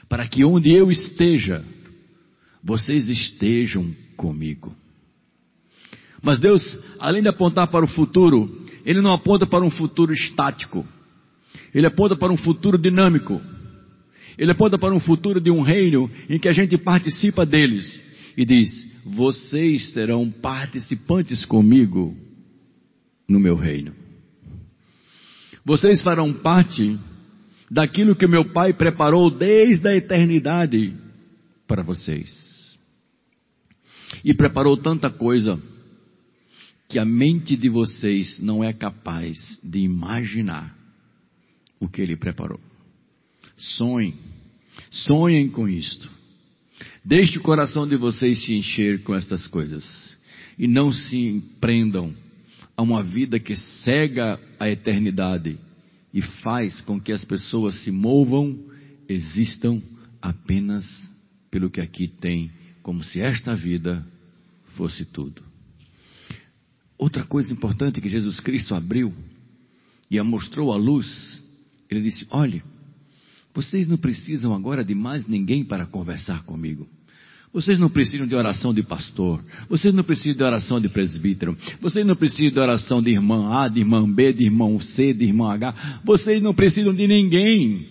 para 0.08 0.28
que 0.28 0.44
onde 0.44 0.72
eu 0.72 0.92
esteja, 0.92 1.64
vocês 2.64 3.10
estejam 3.10 3.94
comigo. 4.16 4.76
Mas 6.22 6.40
Deus, 6.40 6.78
além 7.00 7.22
de 7.22 7.28
apontar 7.28 7.68
para 7.68 7.84
o 7.84 7.88
futuro, 7.88 8.66
ele 8.86 9.02
não 9.02 9.14
aponta 9.14 9.46
para 9.46 9.64
um 9.64 9.72
futuro 9.72 10.14
estático. 10.14 10.86
Ele 11.74 11.88
aponta 11.88 12.16
para 12.16 12.32
um 12.32 12.38
futuro 12.38 12.78
dinâmico. 12.78 13.42
Ele 14.38 14.52
aponta 14.52 14.78
para 14.78 14.94
um 14.94 15.00
futuro 15.00 15.40
de 15.40 15.52
um 15.52 15.62
reino 15.62 16.10
em 16.30 16.40
que 16.40 16.48
a 16.48 16.54
gente 16.54 16.78
participa 16.78 17.46
deles. 17.46 18.02
E 18.38 18.46
diz: 18.46 18.70
Vocês 19.06 19.92
serão 19.92 20.30
participantes 20.30 21.46
comigo 21.46 22.16
no 23.28 23.40
meu 23.40 23.56
reino. 23.56 23.94
Vocês 25.66 26.02
farão 26.02 26.34
parte 26.34 26.98
daquilo 27.70 28.16
que 28.16 28.28
meu 28.28 28.52
Pai 28.52 28.74
preparou 28.74 29.32
desde 29.32 29.88
a 29.88 29.96
eternidade 29.96 30.94
para 31.68 31.82
vocês. 31.82 32.78
E 34.24 34.34
preparou 34.34 34.78
tanta 34.78 35.10
coisa 35.10 35.60
que 36.88 37.00
a 37.00 37.06
mente 37.06 37.56
de 37.56 37.70
vocês 37.70 38.40
não 38.40 38.64
é 38.64 38.74
capaz 38.74 39.60
de 39.64 39.80
imaginar 39.80 40.83
o 41.84 41.90
que 41.90 42.02
ele 42.02 42.16
preparou. 42.16 42.60
Sonhem, 43.58 44.16
sonhem 44.90 45.50
com 45.50 45.68
isto. 45.68 46.10
Deixe 47.04 47.38
o 47.38 47.42
coração 47.42 47.86
de 47.86 47.98
vocês 47.98 48.44
se 48.44 48.54
encher 48.54 49.04
com 49.04 49.14
estas 49.14 49.46
coisas. 49.48 49.84
E 50.58 50.66
não 50.66 50.94
se 50.94 51.44
prendam 51.60 52.16
a 52.78 52.82
uma 52.82 53.04
vida 53.04 53.40
que 53.40 53.56
cega 53.56 54.40
a 54.58 54.70
eternidade 54.70 55.58
e 56.14 56.22
faz 56.22 56.80
com 56.82 57.00
que 57.00 57.12
as 57.12 57.26
pessoas 57.26 57.76
se 57.84 57.92
movam, 57.92 58.58
existam 59.10 59.82
apenas 60.22 60.86
pelo 61.52 61.70
que 61.70 61.82
aqui 61.82 62.08
tem, 62.08 62.50
como 62.82 63.04
se 63.04 63.20
esta 63.20 63.56
vida 63.56 64.06
fosse 64.76 65.04
tudo. 65.06 65.44
Outra 66.98 67.26
coisa 67.26 67.52
importante 67.52 68.00
que 68.00 68.10
Jesus 68.10 68.40
Cristo 68.40 68.74
abriu 68.74 69.14
e 70.10 70.18
a 70.20 70.24
mostrou 70.24 70.72
à 70.72 70.78
luz, 70.78 71.33
ele 71.94 72.02
disse: 72.02 72.28
Olhe, 72.30 72.62
vocês 73.54 73.88
não 73.88 73.98
precisam 73.98 74.54
agora 74.54 74.84
de 74.84 74.96
mais 74.96 75.28
ninguém 75.28 75.64
para 75.64 75.86
conversar 75.86 76.44
comigo. 76.44 76.88
Vocês 77.54 77.78
não 77.78 77.88
precisam 77.88 78.26
de 78.26 78.36
oração 78.36 78.74
de 78.74 78.82
pastor. 78.82 79.44
Vocês 79.70 79.94
não 79.94 80.04
precisam 80.04 80.36
de 80.36 80.44
oração 80.44 80.80
de 80.80 80.90
presbítero. 80.90 81.56
Vocês 81.80 82.04
não 82.04 82.16
precisam 82.16 82.52
de 82.52 82.60
oração 82.60 83.00
de 83.00 83.12
irmã 83.12 83.54
A, 83.54 83.68
de 83.68 83.82
irmã 83.82 84.12
B, 84.12 84.34
de 84.34 84.46
irmão 84.46 84.80
C, 84.80 85.14
de 85.14 85.26
irmão 85.26 85.48
H. 85.52 86.02
Vocês 86.04 86.42
não 86.42 86.54
precisam 86.54 86.96
de 86.96 87.06
ninguém. 87.06 87.88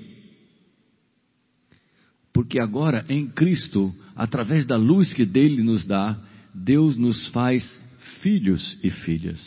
Porque 2.32 2.58
agora 2.58 3.04
em 3.08 3.28
Cristo, 3.28 3.94
através 4.16 4.66
da 4.66 4.76
luz 4.76 5.12
que 5.12 5.24
dele 5.24 5.62
nos 5.62 5.84
dá, 5.84 6.18
Deus 6.52 6.96
nos 6.96 7.28
faz 7.28 7.80
filhos 8.20 8.76
e 8.82 8.90
filhas. 8.90 9.40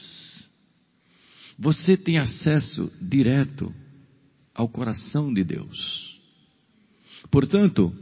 Você 1.60 1.98
tem 1.98 2.18
acesso 2.18 2.89
direto 3.02 3.74
ao 4.56 4.70
coração 4.70 5.34
de 5.34 5.44
Deus. 5.44 6.18
Portanto, 7.30 7.94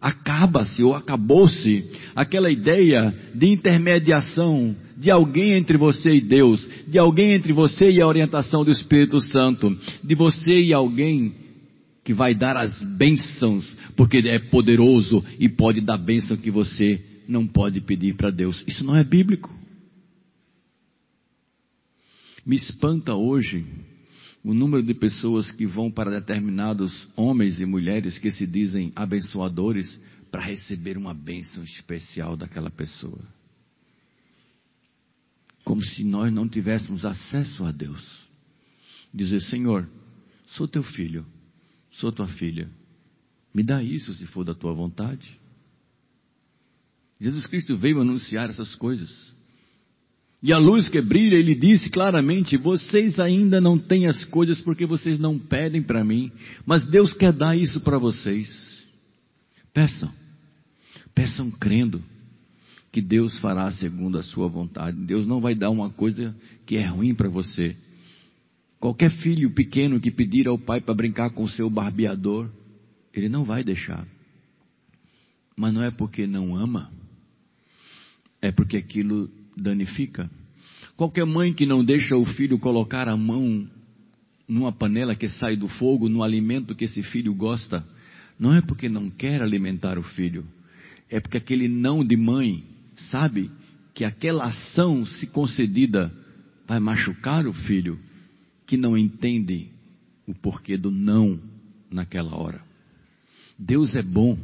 acaba-se 0.00 0.82
ou 0.82 0.94
acabou-se 0.94 1.90
aquela 2.14 2.50
ideia 2.50 3.14
de 3.34 3.48
intermediação 3.48 4.76
de 4.96 5.10
alguém 5.10 5.52
entre 5.52 5.78
você 5.78 6.16
e 6.16 6.20
Deus, 6.20 6.66
de 6.86 6.98
alguém 6.98 7.32
entre 7.32 7.52
você 7.52 7.90
e 7.90 8.02
a 8.02 8.06
orientação 8.06 8.64
do 8.64 8.70
Espírito 8.70 9.20
Santo, 9.20 9.76
de 10.04 10.14
você 10.14 10.60
e 10.60 10.72
alguém 10.74 11.34
que 12.04 12.12
vai 12.12 12.34
dar 12.34 12.56
as 12.56 12.82
bênçãos, 12.96 13.64
porque 13.96 14.18
é 14.18 14.38
poderoso 14.38 15.24
e 15.38 15.48
pode 15.48 15.80
dar 15.80 15.96
bênção 15.96 16.36
que 16.36 16.50
você 16.50 17.02
não 17.28 17.46
pode 17.46 17.80
pedir 17.80 18.14
para 18.14 18.30
Deus. 18.30 18.62
Isso 18.66 18.84
não 18.84 18.96
é 18.96 19.04
bíblico. 19.04 19.52
Me 22.44 22.56
espanta 22.56 23.14
hoje 23.14 23.64
o 24.44 24.52
número 24.52 24.82
de 24.82 24.94
pessoas 24.94 25.50
que 25.52 25.66
vão 25.66 25.90
para 25.90 26.10
determinados 26.10 27.08
homens 27.16 27.60
e 27.60 27.66
mulheres 27.66 28.18
que 28.18 28.30
se 28.30 28.46
dizem 28.46 28.92
abençoadores 28.96 30.00
para 30.30 30.42
receber 30.42 30.96
uma 30.96 31.14
bênção 31.14 31.62
especial 31.62 32.36
daquela 32.36 32.70
pessoa. 32.70 33.20
Como 35.64 35.82
se 35.82 36.02
nós 36.02 36.32
não 36.32 36.48
tivéssemos 36.48 37.04
acesso 37.04 37.64
a 37.64 37.70
Deus. 37.70 38.02
Dizer, 39.14 39.40
Senhor, 39.42 39.88
sou 40.46 40.66
teu 40.66 40.82
filho, 40.82 41.24
sou 41.92 42.10
tua 42.10 42.26
filha, 42.26 42.68
me 43.54 43.62
dá 43.62 43.82
isso 43.82 44.12
se 44.14 44.26
for 44.26 44.44
da 44.44 44.54
tua 44.54 44.72
vontade. 44.72 45.38
Jesus 47.20 47.46
Cristo 47.46 47.76
veio 47.76 48.00
anunciar 48.00 48.50
essas 48.50 48.74
coisas. 48.74 49.31
E 50.42 50.52
a 50.52 50.58
luz 50.58 50.88
que 50.88 51.00
brilha, 51.00 51.36
ele 51.36 51.54
disse 51.54 51.88
claramente: 51.88 52.56
vocês 52.56 53.20
ainda 53.20 53.60
não 53.60 53.78
têm 53.78 54.08
as 54.08 54.24
coisas 54.24 54.60
porque 54.60 54.84
vocês 54.84 55.20
não 55.20 55.38
pedem 55.38 55.82
para 55.82 56.02
mim, 56.02 56.32
mas 56.66 56.84
Deus 56.84 57.12
quer 57.12 57.32
dar 57.32 57.56
isso 57.56 57.80
para 57.80 57.96
vocês. 57.96 58.84
Peçam, 59.72 60.12
peçam 61.14 61.50
crendo 61.50 62.02
que 62.90 63.00
Deus 63.00 63.38
fará 63.38 63.70
segundo 63.70 64.18
a 64.18 64.22
sua 64.22 64.48
vontade. 64.48 64.98
Deus 64.98 65.26
não 65.26 65.40
vai 65.40 65.54
dar 65.54 65.70
uma 65.70 65.88
coisa 65.90 66.36
que 66.66 66.76
é 66.76 66.84
ruim 66.84 67.14
para 67.14 67.28
você. 67.28 67.76
Qualquer 68.80 69.10
filho 69.10 69.48
pequeno 69.52 70.00
que 70.00 70.10
pedir 70.10 70.48
ao 70.48 70.58
pai 70.58 70.80
para 70.80 70.92
brincar 70.92 71.30
com 71.30 71.44
o 71.44 71.48
seu 71.48 71.70
barbeador, 71.70 72.50
ele 73.14 73.28
não 73.28 73.44
vai 73.44 73.62
deixar. 73.62 74.06
Mas 75.56 75.72
não 75.72 75.82
é 75.82 75.90
porque 75.90 76.26
não 76.26 76.56
ama, 76.56 76.90
é 78.40 78.50
porque 78.50 78.76
aquilo 78.76 79.30
danifica. 79.56 80.30
Qualquer 80.96 81.24
mãe 81.24 81.52
que 81.52 81.66
não 81.66 81.84
deixa 81.84 82.16
o 82.16 82.24
filho 82.24 82.58
colocar 82.58 83.08
a 83.08 83.16
mão 83.16 83.66
numa 84.46 84.72
panela 84.72 85.14
que 85.14 85.28
sai 85.28 85.56
do 85.56 85.68
fogo, 85.68 86.08
no 86.08 86.22
alimento 86.22 86.74
que 86.74 86.84
esse 86.84 87.02
filho 87.02 87.34
gosta, 87.34 87.84
não 88.38 88.54
é 88.54 88.60
porque 88.60 88.88
não 88.88 89.08
quer 89.08 89.40
alimentar 89.40 89.98
o 89.98 90.02
filho, 90.02 90.44
é 91.10 91.20
porque 91.20 91.38
aquele 91.38 91.68
não 91.68 92.04
de 92.04 92.16
mãe 92.16 92.64
sabe 92.96 93.50
que 93.94 94.04
aquela 94.04 94.44
ação, 94.44 95.04
se 95.06 95.26
concedida, 95.26 96.12
vai 96.66 96.80
machucar 96.80 97.46
o 97.46 97.52
filho, 97.52 97.98
que 98.66 98.76
não 98.76 98.96
entende 98.96 99.68
o 100.26 100.34
porquê 100.34 100.76
do 100.76 100.90
não 100.90 101.38
naquela 101.90 102.36
hora. 102.36 102.62
Deus 103.58 103.94
é 103.94 104.02
bom. 104.02 104.38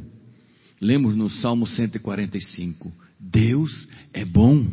Lemos 0.79 1.15
no 1.15 1.29
Salmo 1.29 1.67
145: 1.67 2.91
Deus 3.19 3.87
é 4.13 4.23
bom 4.23 4.65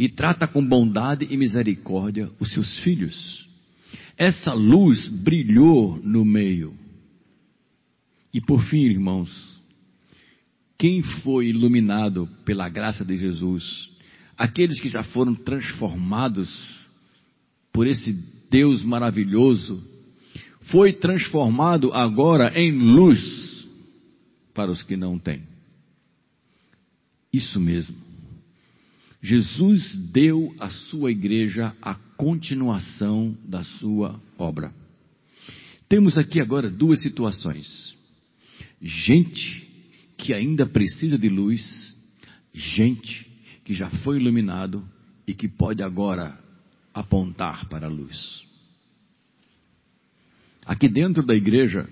e 0.00 0.08
trata 0.08 0.48
com 0.48 0.66
bondade 0.66 1.26
e 1.28 1.36
misericórdia 1.36 2.30
os 2.40 2.50
seus 2.54 2.78
filhos. 2.78 3.46
Essa 4.16 4.54
luz 4.54 5.06
brilhou 5.08 6.00
no 6.02 6.24
meio. 6.24 6.74
E 8.32 8.40
por 8.40 8.62
fim, 8.62 8.78
irmãos, 8.78 9.30
quem 10.78 11.02
foi 11.02 11.48
iluminado 11.48 12.26
pela 12.46 12.66
graça 12.70 13.04
de 13.04 13.18
Jesus? 13.18 13.90
Aqueles 14.38 14.80
que 14.80 14.88
já 14.88 15.02
foram 15.02 15.34
transformados 15.34 16.50
por 17.70 17.86
esse 17.86 18.14
Deus 18.50 18.82
maravilhoso, 18.82 19.86
foi 20.62 20.94
transformado 20.94 21.92
agora 21.92 22.58
em 22.58 22.72
luz 22.72 23.68
para 24.54 24.70
os 24.70 24.82
que 24.82 24.96
não 24.96 25.18
têm. 25.18 25.42
Isso 27.30 27.60
mesmo. 27.60 28.09
Jesus 29.22 29.94
deu 29.96 30.54
à 30.58 30.70
sua 30.70 31.10
igreja 31.10 31.74
a 31.82 31.94
continuação 31.94 33.36
da 33.44 33.62
sua 33.62 34.20
obra. 34.38 34.72
Temos 35.88 36.16
aqui 36.16 36.40
agora 36.40 36.70
duas 36.70 37.02
situações: 37.02 37.94
gente 38.80 39.68
que 40.16 40.32
ainda 40.32 40.64
precisa 40.64 41.18
de 41.18 41.28
luz, 41.28 41.94
gente 42.54 43.28
que 43.64 43.74
já 43.74 43.90
foi 43.90 44.18
iluminado 44.18 44.86
e 45.26 45.34
que 45.34 45.48
pode 45.48 45.82
agora 45.82 46.38
apontar 46.94 47.68
para 47.68 47.86
a 47.86 47.90
luz. 47.90 48.42
Aqui 50.64 50.88
dentro 50.88 51.24
da 51.24 51.34
igreja 51.34 51.88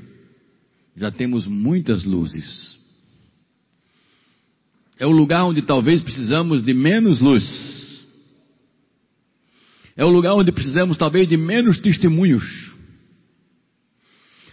já 0.96 1.10
temos 1.10 1.46
muitas 1.46 2.04
luzes. 2.04 2.77
É 4.98 5.06
o 5.06 5.10
lugar 5.10 5.44
onde 5.44 5.62
talvez 5.62 6.02
precisamos 6.02 6.62
de 6.62 6.74
menos 6.74 7.20
luz. 7.20 7.68
É 9.96 10.04
o 10.04 10.10
lugar 10.10 10.34
onde 10.34 10.52
precisamos 10.52 10.96
talvez 10.96 11.28
de 11.28 11.36
menos 11.36 11.78
testemunhos. 11.78 12.44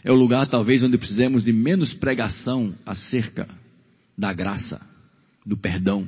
É 0.04 0.12
o 0.12 0.16
lugar 0.16 0.48
talvez 0.48 0.84
onde 0.84 0.98
precisamos 0.98 1.44
de 1.44 1.52
menos 1.52 1.94
pregação 1.94 2.76
acerca 2.86 3.50
da 4.16 4.32
graça, 4.32 4.80
do 5.44 5.58
perdão, 5.58 6.08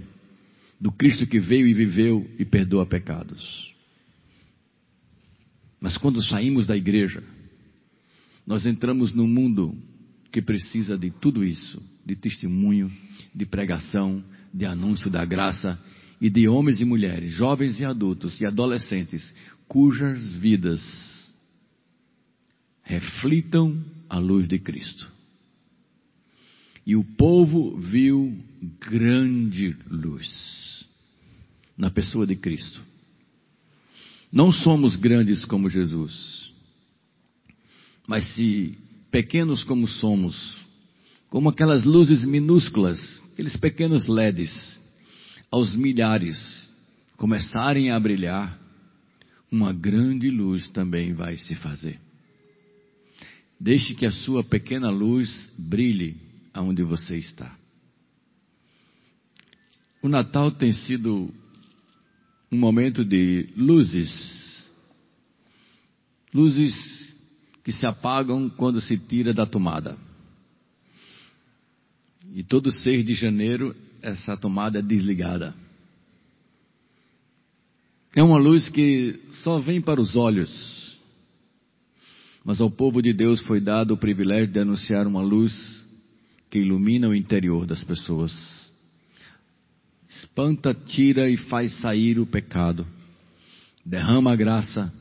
do 0.79 0.91
Cristo 0.91 1.25
que 1.25 1.39
veio 1.39 1.67
e 1.67 1.73
viveu 1.73 2.29
e 2.37 2.45
perdoa 2.45 2.85
pecados. 2.85 3.73
Mas 5.81 5.97
quando 5.97 6.21
saímos 6.21 6.67
da 6.67 6.77
igreja, 6.77 7.23
nós 8.45 8.65
entramos 8.65 9.11
num 9.11 9.27
mundo 9.27 9.75
que 10.31 10.41
precisa 10.41 10.97
de 10.97 11.09
tudo 11.09 11.43
isso, 11.43 11.81
de 12.07 12.15
testemunho, 12.15 12.89
de 13.35 13.45
pregação, 13.45 14.23
de 14.53 14.65
anúncio 14.65 15.11
da 15.11 15.25
graça 15.25 15.77
e 16.21 16.29
de 16.29 16.47
homens 16.47 16.79
e 16.79 16.85
mulheres, 16.85 17.29
jovens 17.31 17.81
e 17.81 17.85
adultos 17.85 18.39
e 18.39 18.45
adolescentes, 18.45 19.35
cujas 19.67 20.17
vidas 20.35 20.81
reflitam 22.81 23.83
a 24.09 24.17
luz 24.17 24.47
de 24.47 24.57
Cristo. 24.57 25.11
E 26.85 26.95
o 26.95 27.03
povo 27.03 27.77
viu 27.77 28.33
grande 28.89 29.75
luz 29.89 30.85
na 31.77 31.91
pessoa 31.91 32.25
de 32.25 32.37
Cristo. 32.37 32.81
Não 34.31 34.53
somos 34.53 34.95
grandes 34.95 35.43
como 35.43 35.69
Jesus, 35.69 36.53
mas 38.07 38.33
se 38.33 38.77
pequenos 39.11 39.65
como 39.65 39.85
somos, 39.85 40.57
como 41.29 41.49
aquelas 41.49 41.83
luzes 41.83 42.23
minúsculas, 42.23 42.99
aqueles 43.33 43.55
pequenos 43.57 44.07
LEDs, 44.07 44.77
aos 45.51 45.75
milhares 45.75 46.71
começarem 47.17 47.91
a 47.91 47.99
brilhar, 47.99 48.57
uma 49.51 49.73
grande 49.73 50.29
luz 50.29 50.67
também 50.69 51.13
vai 51.13 51.37
se 51.37 51.55
fazer. 51.55 51.99
Deixe 53.59 53.95
que 53.95 54.05
a 54.05 54.11
sua 54.11 54.43
pequena 54.43 54.89
luz 54.89 55.51
brilhe 55.57 56.15
aonde 56.53 56.83
você 56.83 57.17
está. 57.17 57.55
O 60.01 60.07
Natal 60.07 60.51
tem 60.51 60.71
sido 60.71 61.33
um 62.51 62.57
momento 62.57 63.03
de 63.03 63.49
luzes, 63.57 64.65
luzes 66.33 66.75
que 67.63 67.71
se 67.71 67.85
apagam 67.85 68.49
quando 68.49 68.79
se 68.79 68.97
tira 68.97 69.33
da 69.33 69.45
tomada. 69.45 70.06
E 72.33 72.43
todo 72.43 72.71
6 72.71 73.05
de 73.05 73.13
janeiro 73.13 73.75
essa 74.01 74.37
tomada 74.37 74.79
é 74.79 74.81
desligada. 74.81 75.53
É 78.15 78.23
uma 78.23 78.37
luz 78.37 78.69
que 78.69 79.19
só 79.43 79.59
vem 79.59 79.81
para 79.81 80.01
os 80.01 80.15
olhos. 80.15 80.97
Mas 82.43 82.61
ao 82.61 82.71
povo 82.71 83.01
de 83.01 83.13
Deus 83.13 83.41
foi 83.41 83.59
dado 83.59 83.93
o 83.93 83.97
privilégio 83.97 84.47
de 84.47 84.59
anunciar 84.59 85.05
uma 85.05 85.21
luz 85.21 85.53
que 86.49 86.59
ilumina 86.59 87.09
o 87.09 87.15
interior 87.15 87.65
das 87.65 87.83
pessoas. 87.83 88.33
Espanta, 90.07 90.73
tira 90.73 91.29
e 91.29 91.37
faz 91.37 91.73
sair 91.79 92.19
o 92.19 92.25
pecado. 92.25 92.87
Derrama 93.85 94.31
a 94.31 94.35
graça 94.35 94.91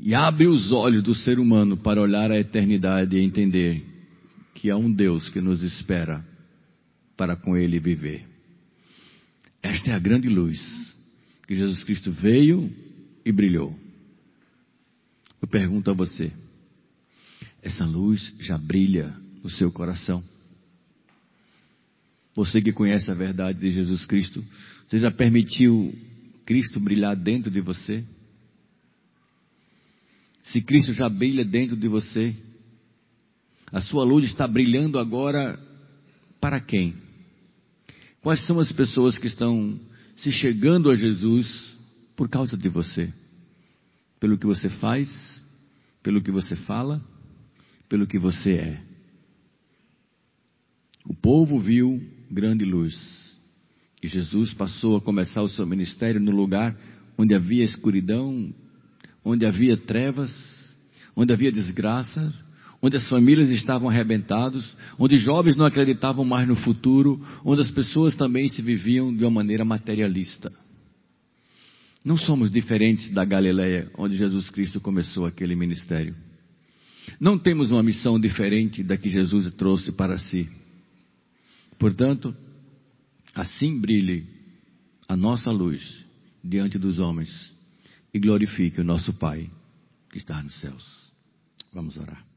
e 0.00 0.14
abre 0.14 0.46
os 0.46 0.72
olhos 0.72 1.02
do 1.02 1.14
ser 1.14 1.38
humano 1.38 1.76
para 1.76 2.00
olhar 2.00 2.30
a 2.30 2.38
eternidade 2.38 3.16
e 3.16 3.22
entender 3.22 3.97
que 4.58 4.70
há 4.70 4.76
um 4.76 4.92
Deus 4.92 5.28
que 5.28 5.40
nos 5.40 5.62
espera 5.62 6.24
para 7.16 7.36
com 7.36 7.56
Ele 7.56 7.78
viver. 7.78 8.26
Esta 9.62 9.92
é 9.92 9.94
a 9.94 10.00
grande 10.00 10.28
luz 10.28 10.60
que 11.46 11.56
Jesus 11.56 11.84
Cristo 11.84 12.10
veio 12.10 12.68
e 13.24 13.30
brilhou. 13.30 13.78
Eu 15.40 15.46
pergunto 15.46 15.92
a 15.92 15.94
você: 15.94 16.32
essa 17.62 17.84
luz 17.84 18.34
já 18.40 18.58
brilha 18.58 19.14
no 19.44 19.48
seu 19.48 19.70
coração? 19.70 20.22
Você 22.34 22.60
que 22.60 22.72
conhece 22.72 23.10
a 23.12 23.14
verdade 23.14 23.60
de 23.60 23.70
Jesus 23.70 24.04
Cristo, 24.06 24.44
você 24.88 24.98
já 24.98 25.10
permitiu 25.10 25.96
Cristo 26.44 26.80
brilhar 26.80 27.14
dentro 27.14 27.48
de 27.48 27.60
você? 27.60 28.04
Se 30.42 30.60
Cristo 30.62 30.92
já 30.94 31.08
brilha 31.08 31.44
dentro 31.44 31.76
de 31.76 31.86
você, 31.86 32.34
a 33.72 33.80
sua 33.80 34.04
luz 34.04 34.24
está 34.24 34.46
brilhando 34.46 34.98
agora 34.98 35.58
para 36.40 36.60
quem? 36.60 36.94
Quais 38.22 38.44
são 38.46 38.58
as 38.58 38.72
pessoas 38.72 39.16
que 39.18 39.26
estão 39.26 39.78
se 40.16 40.32
chegando 40.32 40.90
a 40.90 40.96
Jesus 40.96 41.76
por 42.16 42.28
causa 42.28 42.56
de 42.56 42.68
você? 42.68 43.12
Pelo 44.18 44.38
que 44.38 44.46
você 44.46 44.68
faz, 44.68 45.08
pelo 46.02 46.22
que 46.22 46.30
você 46.30 46.56
fala, 46.56 47.02
pelo 47.88 48.06
que 48.06 48.18
você 48.18 48.52
é. 48.52 48.82
O 51.04 51.14
povo 51.14 51.58
viu 51.58 52.02
grande 52.30 52.64
luz. 52.64 52.96
E 54.02 54.08
Jesus 54.08 54.52
passou 54.52 54.96
a 54.96 55.00
começar 55.00 55.42
o 55.42 55.48
seu 55.48 55.66
ministério 55.66 56.20
no 56.20 56.30
lugar 56.30 56.76
onde 57.16 57.34
havia 57.34 57.64
escuridão, 57.64 58.54
onde 59.24 59.44
havia 59.44 59.76
trevas, 59.76 60.30
onde 61.16 61.32
havia 61.32 61.50
desgraça, 61.50 62.32
onde 62.80 62.96
as 62.96 63.08
famílias 63.08 63.50
estavam 63.50 63.88
arrebentadas, 63.88 64.76
onde 64.98 65.18
jovens 65.18 65.56
não 65.56 65.66
acreditavam 65.66 66.24
mais 66.24 66.46
no 66.46 66.56
futuro, 66.56 67.20
onde 67.44 67.60
as 67.60 67.70
pessoas 67.70 68.14
também 68.14 68.48
se 68.48 68.62
viviam 68.62 69.14
de 69.14 69.24
uma 69.24 69.30
maneira 69.30 69.64
materialista. 69.64 70.52
Não 72.04 72.16
somos 72.16 72.50
diferentes 72.50 73.10
da 73.10 73.24
Galileia, 73.24 73.90
onde 73.98 74.16
Jesus 74.16 74.48
Cristo 74.50 74.80
começou 74.80 75.26
aquele 75.26 75.56
ministério. 75.56 76.14
Não 77.18 77.38
temos 77.38 77.70
uma 77.70 77.82
missão 77.82 78.20
diferente 78.20 78.82
da 78.82 78.96
que 78.96 79.10
Jesus 79.10 79.52
trouxe 79.54 79.90
para 79.90 80.18
si. 80.18 80.48
Portanto, 81.78 82.34
assim 83.34 83.80
brilhe 83.80 84.26
a 85.08 85.16
nossa 85.16 85.50
luz 85.50 86.04
diante 86.44 86.78
dos 86.78 86.98
homens 86.98 87.52
e 88.12 88.18
glorifique 88.18 88.80
o 88.80 88.84
nosso 88.84 89.12
Pai 89.12 89.50
que 90.10 90.18
está 90.18 90.42
nos 90.42 90.60
céus. 90.60 90.84
Vamos 91.72 91.96
orar. 91.96 92.27